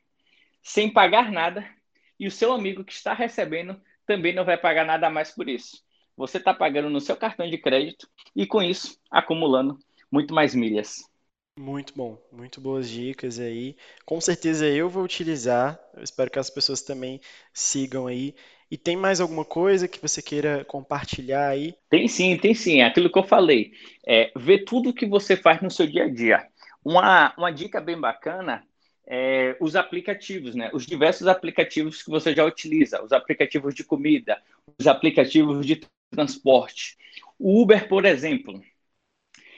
sem 0.63 0.91
pagar 0.91 1.33
nada, 1.33 1.69
e 2.19 2.27
o 2.27 2.31
seu 2.31 2.53
amigo 2.53 2.85
que 2.85 2.93
está 2.93 3.13
recebendo 3.13 3.81
também 4.07 4.35
não 4.35 4.45
vai 4.45 4.57
pagar 4.57 4.85
nada 4.85 5.11
mais 5.11 5.31
por 5.31 5.49
isso 5.49 5.83
você 6.19 6.39
está 6.39 6.53
pagando 6.53 6.91
no 6.91 7.01
seu 7.01 7.17
cartão 7.17 7.49
de 7.49 7.57
crédito 7.57 8.09
e 8.35 8.45
com 8.45 8.61
isso 8.61 8.99
acumulando 9.09 9.79
muito 10.11 10.35
mais 10.35 10.53
milhas. 10.53 11.09
Muito 11.57 11.93
bom, 11.97 12.19
muito 12.33 12.61
boas 12.61 12.91
dicas 12.91 13.39
aí. 13.39 13.77
Com 14.05 14.21
certeza 14.21 14.67
eu 14.67 14.89
vou 14.89 15.05
utilizar. 15.05 15.79
Eu 15.95 16.03
espero 16.03 16.31
que 16.31 16.39
as 16.39 16.51
pessoas 16.51 16.83
também 16.83 17.21
sigam 17.53 18.09
aí. 18.09 18.35
E 18.71 18.77
tem 18.77 18.97
mais 18.97 19.21
alguma 19.21 19.45
coisa 19.45 19.89
que 19.89 20.01
você 20.01 20.21
queira 20.21 20.65
compartilhar 20.65 21.49
aí? 21.49 21.75
Tem 21.89 22.07
sim, 22.09 22.37
tem 22.37 22.53
sim. 22.53 22.81
É 22.81 22.85
aquilo 22.85 23.11
que 23.11 23.19
eu 23.19 23.25
falei. 23.25 23.73
É, 24.07 24.31
ver 24.37 24.65
tudo 24.65 24.93
que 24.93 25.07
você 25.07 25.37
faz 25.37 25.63
no 25.63 25.71
seu 25.71 25.87
dia 25.87 26.05
a 26.05 26.09
dia. 26.09 26.47
Uma, 26.85 27.33
uma 27.37 27.51
dica 27.51 27.81
bem 27.81 27.99
bacana 27.99 28.63
é, 29.07 29.57
os 29.59 29.75
aplicativos, 29.75 30.55
né? 30.55 30.71
Os 30.75 30.85
diversos 30.85 31.27
aplicativos 31.27 32.03
que 32.03 32.11
você 32.11 32.35
já 32.35 32.45
utiliza, 32.45 33.03
os 33.03 33.13
aplicativos 33.13 33.75
de 33.75 33.83
comida, 33.83 34.41
os 34.79 34.87
aplicativos 34.87 35.65
de 35.65 35.81
transporte. 36.11 36.97
O 37.39 37.61
Uber, 37.63 37.89
por 37.89 38.05
exemplo, 38.05 38.63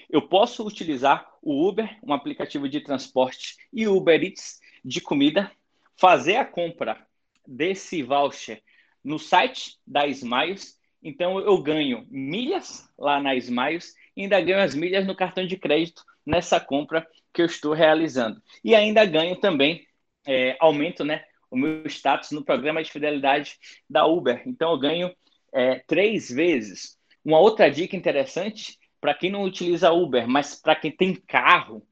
eu 0.09 0.23
posso 0.23 0.67
utilizar 0.67 1.31
o 1.41 1.67
Uber, 1.69 1.99
um 2.03 2.13
aplicativo 2.13 2.69
de 2.69 2.81
transporte, 2.81 3.57
e 3.73 3.87
o 3.87 3.97
Uber 3.97 4.23
Eats 4.23 4.61
de 4.85 5.01
comida, 5.01 5.51
fazer 5.97 6.37
a 6.37 6.45
compra 6.45 7.07
desse 7.47 8.03
voucher 8.03 8.63
no 9.03 9.19
site 9.19 9.79
da 9.87 10.07
Smiles. 10.07 10.79
Então 11.03 11.39
eu 11.39 11.63
ganho 11.63 12.07
milhas 12.11 12.89
lá 12.99 13.21
na 13.21 13.35
Smiles 13.37 13.95
e 14.17 14.23
ainda 14.23 14.41
ganho 14.41 14.61
as 14.61 14.75
milhas 14.75 15.07
no 15.07 15.17
cartão 15.17 15.47
de 15.47 15.57
crédito 15.57 16.05
nessa 16.25 16.61
compra 16.61 17.07
que 17.33 17.43
eu 17.43 17.47
estou 17.47 17.73
realizando. 17.73 18.43
E 18.63 18.75
ainda 18.75 19.05
ganho 19.05 19.37
também 19.37 19.87
é, 20.27 20.57
aumento, 20.61 21.05
né, 21.05 21.25
o 21.51 21.57
meu 21.57 21.87
status 21.87 22.31
no 22.31 22.45
programa 22.45 22.83
de 22.83 22.91
fidelidade 22.91 23.59
da 23.89 24.07
Uber. 24.07 24.43
Então 24.47 24.73
eu 24.73 24.79
ganho 24.79 25.15
é, 25.53 25.81
três 25.87 26.31
vezes. 26.31 26.99
Uma 27.25 27.39
outra 27.39 27.71
dica 27.71 27.97
interessante 27.97 28.79
para 29.01 29.15
quem 29.15 29.31
não 29.31 29.43
utiliza 29.43 29.93
Uber, 29.93 30.29
mas 30.29 30.55
para 30.55 30.77
quem 30.77 30.91
tem 30.91 31.15
carro 31.15 31.87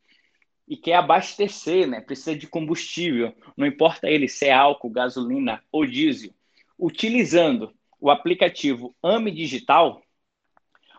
e 0.67 0.77
quer 0.77 0.95
abastecer, 0.95 1.87
né? 1.87 2.01
Precisa 2.01 2.37
de 2.37 2.47
combustível, 2.47 3.35
não 3.57 3.67
importa 3.67 4.09
ele 4.09 4.29
se 4.29 4.47
é 4.47 4.53
álcool, 4.53 4.91
gasolina 4.91 5.63
ou 5.73 5.87
diesel. 5.87 6.33
Utilizando 6.79 7.75
o 8.01 8.11
aplicativo 8.11 8.95
AME 9.03 9.31
Digital, 9.31 10.03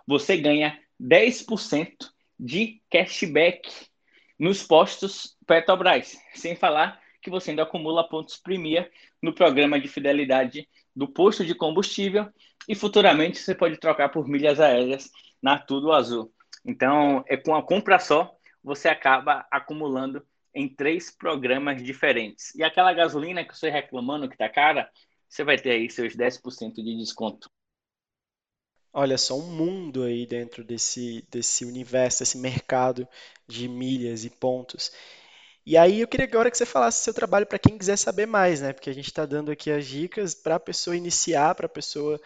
você 0.06 0.36
ganha 0.38 0.80
10% 1.00 2.12
de 2.40 2.82
cashback 2.90 3.70
nos 4.38 4.64
postos 4.64 5.38
Petrobras, 5.46 6.18
sem 6.34 6.56
falar 6.56 7.00
que 7.22 7.30
você 7.30 7.52
ainda 7.52 7.64
acumula 7.64 8.08
pontos 8.08 8.38
Premier 8.38 8.92
no 9.22 9.34
programa 9.34 9.80
de 9.80 9.88
fidelidade 9.88 10.68
do 10.96 11.08
posto 11.08 11.46
de 11.46 11.56
combustível 11.56 12.28
e 12.68 12.76
futuramente 12.76 13.40
você 13.40 13.56
pode 13.56 13.78
trocar 13.78 14.10
por 14.10 14.28
milhas 14.28 14.60
aéreas 14.60 15.10
na 15.42 15.58
Tudo 15.58 15.92
Azul. 15.92 16.34
Então, 16.66 17.24
é 17.28 17.38
com 17.38 17.56
a 17.56 17.64
compra 17.64 18.00
só, 18.00 18.36
você 18.64 18.90
acaba 18.90 19.46
acumulando 19.50 20.26
em 20.54 20.68
três 20.68 21.10
programas 21.10 21.82
diferentes. 21.82 22.54
E 22.56 22.64
aquela 22.64 22.94
gasolina 22.94 23.46
que 23.46 23.58
você 23.58 23.70
reclamando 23.70 24.28
que 24.28 24.36
está 24.36 24.50
cara, 24.50 24.90
você 25.28 25.44
vai 25.44 25.58
ter 25.58 25.72
aí 25.72 25.90
seus 25.90 26.16
10% 26.16 26.76
de 26.76 26.98
desconto. 26.98 27.50
Olha 28.92 29.18
só, 29.18 29.38
um 29.38 29.56
mundo 29.56 30.04
aí 30.04 30.26
dentro 30.26 30.64
desse, 30.64 31.26
desse 31.30 31.64
universo, 31.64 32.20
desse 32.20 32.38
mercado 32.38 33.08
de 33.48 33.68
milhas 33.68 34.26
e 34.26 34.30
pontos. 34.32 34.92
E 35.70 35.78
aí 35.78 36.02
eu 36.02 36.08
queria 36.08 36.26
agora 36.26 36.50
que 36.50 36.58
você 36.58 36.66
falasse 36.66 37.04
seu 37.04 37.14
trabalho 37.14 37.46
para 37.46 37.60
quem 37.60 37.78
quiser 37.78 37.96
saber 37.96 38.26
mais, 38.26 38.60
né? 38.60 38.74
Porque 38.74 38.90
a 38.90 38.94
gente 38.94 39.06
está 39.06 39.24
dando 39.24 39.52
aqui 39.52 39.70
as 39.70 39.86
dicas 39.86 40.34
para 40.34 40.56
a 40.56 40.60
pessoa 40.60 40.98
iniciar, 40.98 41.54
para 41.54 41.68
a 41.68 41.70
pessoa 41.70 42.20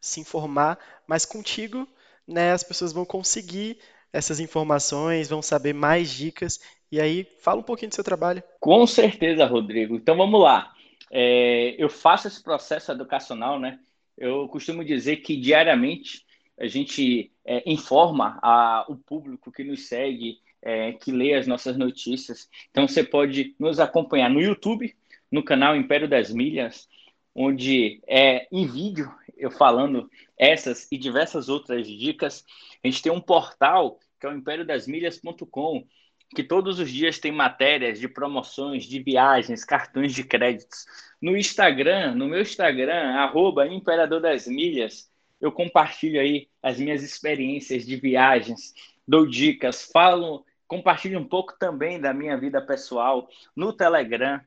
se 0.00 0.18
informar, 0.18 0.78
mas 1.06 1.26
contigo, 1.26 1.86
né, 2.26 2.52
as 2.52 2.62
pessoas 2.62 2.94
vão 2.94 3.04
conseguir 3.04 3.76
essas 4.10 4.40
informações, 4.40 5.28
vão 5.28 5.42
saber 5.42 5.74
mais 5.74 6.10
dicas. 6.10 6.58
E 6.90 6.98
aí, 6.98 7.28
fala 7.40 7.60
um 7.60 7.62
pouquinho 7.62 7.90
do 7.90 7.94
seu 7.94 8.02
trabalho. 8.02 8.42
Com 8.58 8.86
certeza, 8.86 9.44
Rodrigo. 9.44 9.94
Então 9.94 10.16
vamos 10.16 10.40
lá. 10.40 10.72
É, 11.12 11.74
eu 11.76 11.90
faço 11.90 12.28
esse 12.28 12.42
processo 12.42 12.90
educacional, 12.90 13.60
né? 13.60 13.78
Eu 14.16 14.48
costumo 14.48 14.82
dizer 14.82 15.16
que 15.16 15.36
diariamente 15.36 16.24
a 16.58 16.66
gente 16.66 17.30
é, 17.44 17.62
informa 17.70 18.38
a, 18.42 18.86
o 18.88 18.96
público 18.96 19.52
que 19.52 19.62
nos 19.62 19.86
segue, 19.86 20.38
é, 20.62 20.92
que 20.92 21.12
lê 21.12 21.34
as 21.34 21.46
nossas 21.46 21.76
notícias. 21.76 22.48
Então 22.70 22.86
você 22.86 23.02
pode 23.02 23.54
nos 23.58 23.78
acompanhar 23.78 24.30
no 24.30 24.40
YouTube, 24.40 24.94
no 25.30 25.42
canal 25.42 25.76
Império 25.76 26.08
das 26.08 26.30
Milhas, 26.30 26.88
onde 27.34 28.00
é 28.06 28.48
em 28.50 28.66
vídeo 28.66 29.12
eu 29.36 29.50
falando 29.50 30.10
essas 30.38 30.88
e 30.90 30.96
diversas 30.96 31.48
outras 31.48 31.86
dicas. 31.86 32.44
A 32.82 32.88
gente 32.88 33.02
tem 33.02 33.12
um 33.12 33.20
portal 33.20 33.98
que 34.18 34.26
é 34.26 34.30
o 34.30 34.32
impériodasmilhas.com, 34.32 35.86
que 36.34 36.42
todos 36.42 36.78
os 36.78 36.90
dias 36.90 37.18
tem 37.18 37.30
matérias 37.30 38.00
de 38.00 38.08
promoções, 38.08 38.84
de 38.84 39.00
viagens, 39.00 39.64
cartões 39.64 40.14
de 40.14 40.24
créditos. 40.24 40.86
No 41.20 41.36
Instagram, 41.36 42.14
no 42.14 42.26
meu 42.26 42.40
Instagram, 42.40 43.14
arroba 43.14 43.66
Imperador 43.66 44.20
das 44.20 44.46
Milhas, 44.46 45.10
eu 45.40 45.52
compartilho 45.52 46.20
aí 46.20 46.48
as 46.62 46.78
minhas 46.78 47.02
experiências 47.02 47.84
de 47.84 47.96
viagens, 47.96 48.72
dou 49.06 49.26
dicas, 49.26 49.90
falo, 49.92 50.44
compartilho 50.66 51.18
um 51.18 51.28
pouco 51.28 51.56
também 51.58 52.00
da 52.00 52.12
minha 52.12 52.38
vida 52.38 52.64
pessoal 52.64 53.28
no 53.54 53.72
Telegram. 53.72 54.40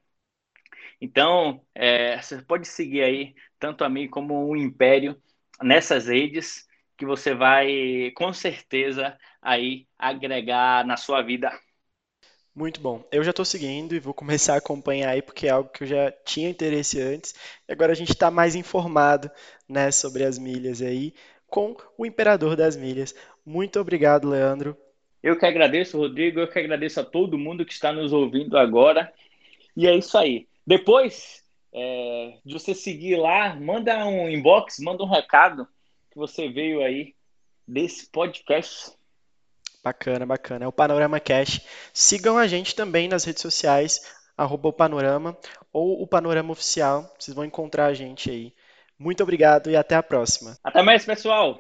Então, 1.02 1.66
é, 1.74 2.22
você 2.22 2.42
pode 2.42 2.68
seguir 2.68 3.02
aí, 3.04 3.36
tanto 3.58 3.84
a 3.84 3.90
mim 3.90 4.10
como 4.10 4.48
o 4.48 4.56
Império, 4.56 5.22
nessas 5.62 6.08
redes, 6.08 6.68
que 6.98 7.06
você 7.06 7.34
vai, 7.34 8.12
com 8.16 8.34
certeza, 8.34 9.18
aí 9.42 9.88
agregar 9.98 10.86
na 10.86 10.98
sua 10.98 11.22
vida. 11.22 11.52
Muito 12.54 12.82
bom. 12.82 13.08
Eu 13.10 13.24
já 13.24 13.30
estou 13.30 13.46
seguindo 13.46 13.96
e 13.96 14.00
vou 14.00 14.14
começar 14.14 14.56
a 14.56 14.58
acompanhar 14.58 15.12
aí, 15.12 15.22
porque 15.22 15.48
é 15.48 15.52
algo 15.52 15.70
que 15.70 15.84
eu 15.84 15.88
já 15.88 16.12
tinha 16.26 16.50
interesse 16.50 17.00
antes. 17.00 17.34
E 17.68 17.72
agora 17.72 17.94
a 17.94 17.96
gente 17.96 18.12
está 18.12 18.30
mais 18.30 18.54
informado 18.54 19.32
né, 19.68 19.92
sobre 19.92 20.26
as 20.26 20.38
milhas 20.38 20.82
aí 20.82 21.14
com 21.48 21.76
o 21.98 22.06
Imperador 22.06 22.58
das 22.58 22.76
Milhas. 22.76 23.16
Muito 23.50 23.80
obrigado, 23.80 24.30
Leandro. 24.30 24.78
Eu 25.24 25.36
que 25.36 25.44
agradeço, 25.44 25.98
Rodrigo. 25.98 26.40
Eu 26.40 26.48
que 26.48 26.60
agradeço 26.60 27.00
a 27.00 27.04
todo 27.04 27.36
mundo 27.36 27.66
que 27.66 27.74
está 27.74 27.92
nos 27.92 28.14
ouvindo 28.14 28.56
agora. 28.56 29.12
E 29.76 29.88
é 29.88 29.96
isso 29.96 30.16
aí. 30.20 30.48
Depois 30.68 31.44
é, 31.74 32.38
de 32.46 32.54
você 32.54 32.76
seguir 32.76 33.16
lá, 33.16 33.56
manda 33.56 34.06
um 34.06 34.30
inbox, 34.30 34.78
manda 34.78 35.04
um 35.04 35.10
recado 35.10 35.68
que 36.12 36.18
você 36.20 36.48
veio 36.48 36.84
aí 36.84 37.16
desse 37.68 38.08
podcast. 38.12 38.92
Bacana, 39.84 40.28
bacana. 40.28 40.66
É 40.66 40.68
o 40.68 40.72
Panorama 40.72 41.20
Cash. 41.20 41.60
Sigam 41.92 42.38
a 42.38 42.46
gente 42.46 42.76
também 42.76 43.08
nas 43.08 43.24
redes 43.24 43.42
sociais, 43.42 44.00
arroba 44.38 44.70
o 44.70 44.74
Panorama 44.74 45.36
ou 45.74 46.00
o 46.04 46.06
Panorama 46.06 46.52
Oficial. 46.52 47.12
Vocês 47.18 47.34
vão 47.34 47.46
encontrar 47.46 47.88
a 47.88 47.96
gente 47.96 48.30
aí. 48.30 48.54
Muito 49.00 49.24
obrigado 49.24 49.72
e 49.72 49.76
até 49.76 49.96
a 49.96 50.04
próxima. 50.04 50.56
Até 50.64 50.84
mais, 50.84 51.04
pessoal. 51.04 51.60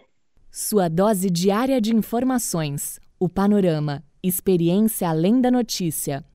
Sua 0.52 0.90
dose 0.90 1.30
diária 1.30 1.80
de 1.80 1.96
informações. 1.96 3.00
O 3.20 3.30
Panorama. 3.30 4.04
Experiência 4.22 5.08
além 5.08 5.40
da 5.40 5.52
notícia. 5.52 6.26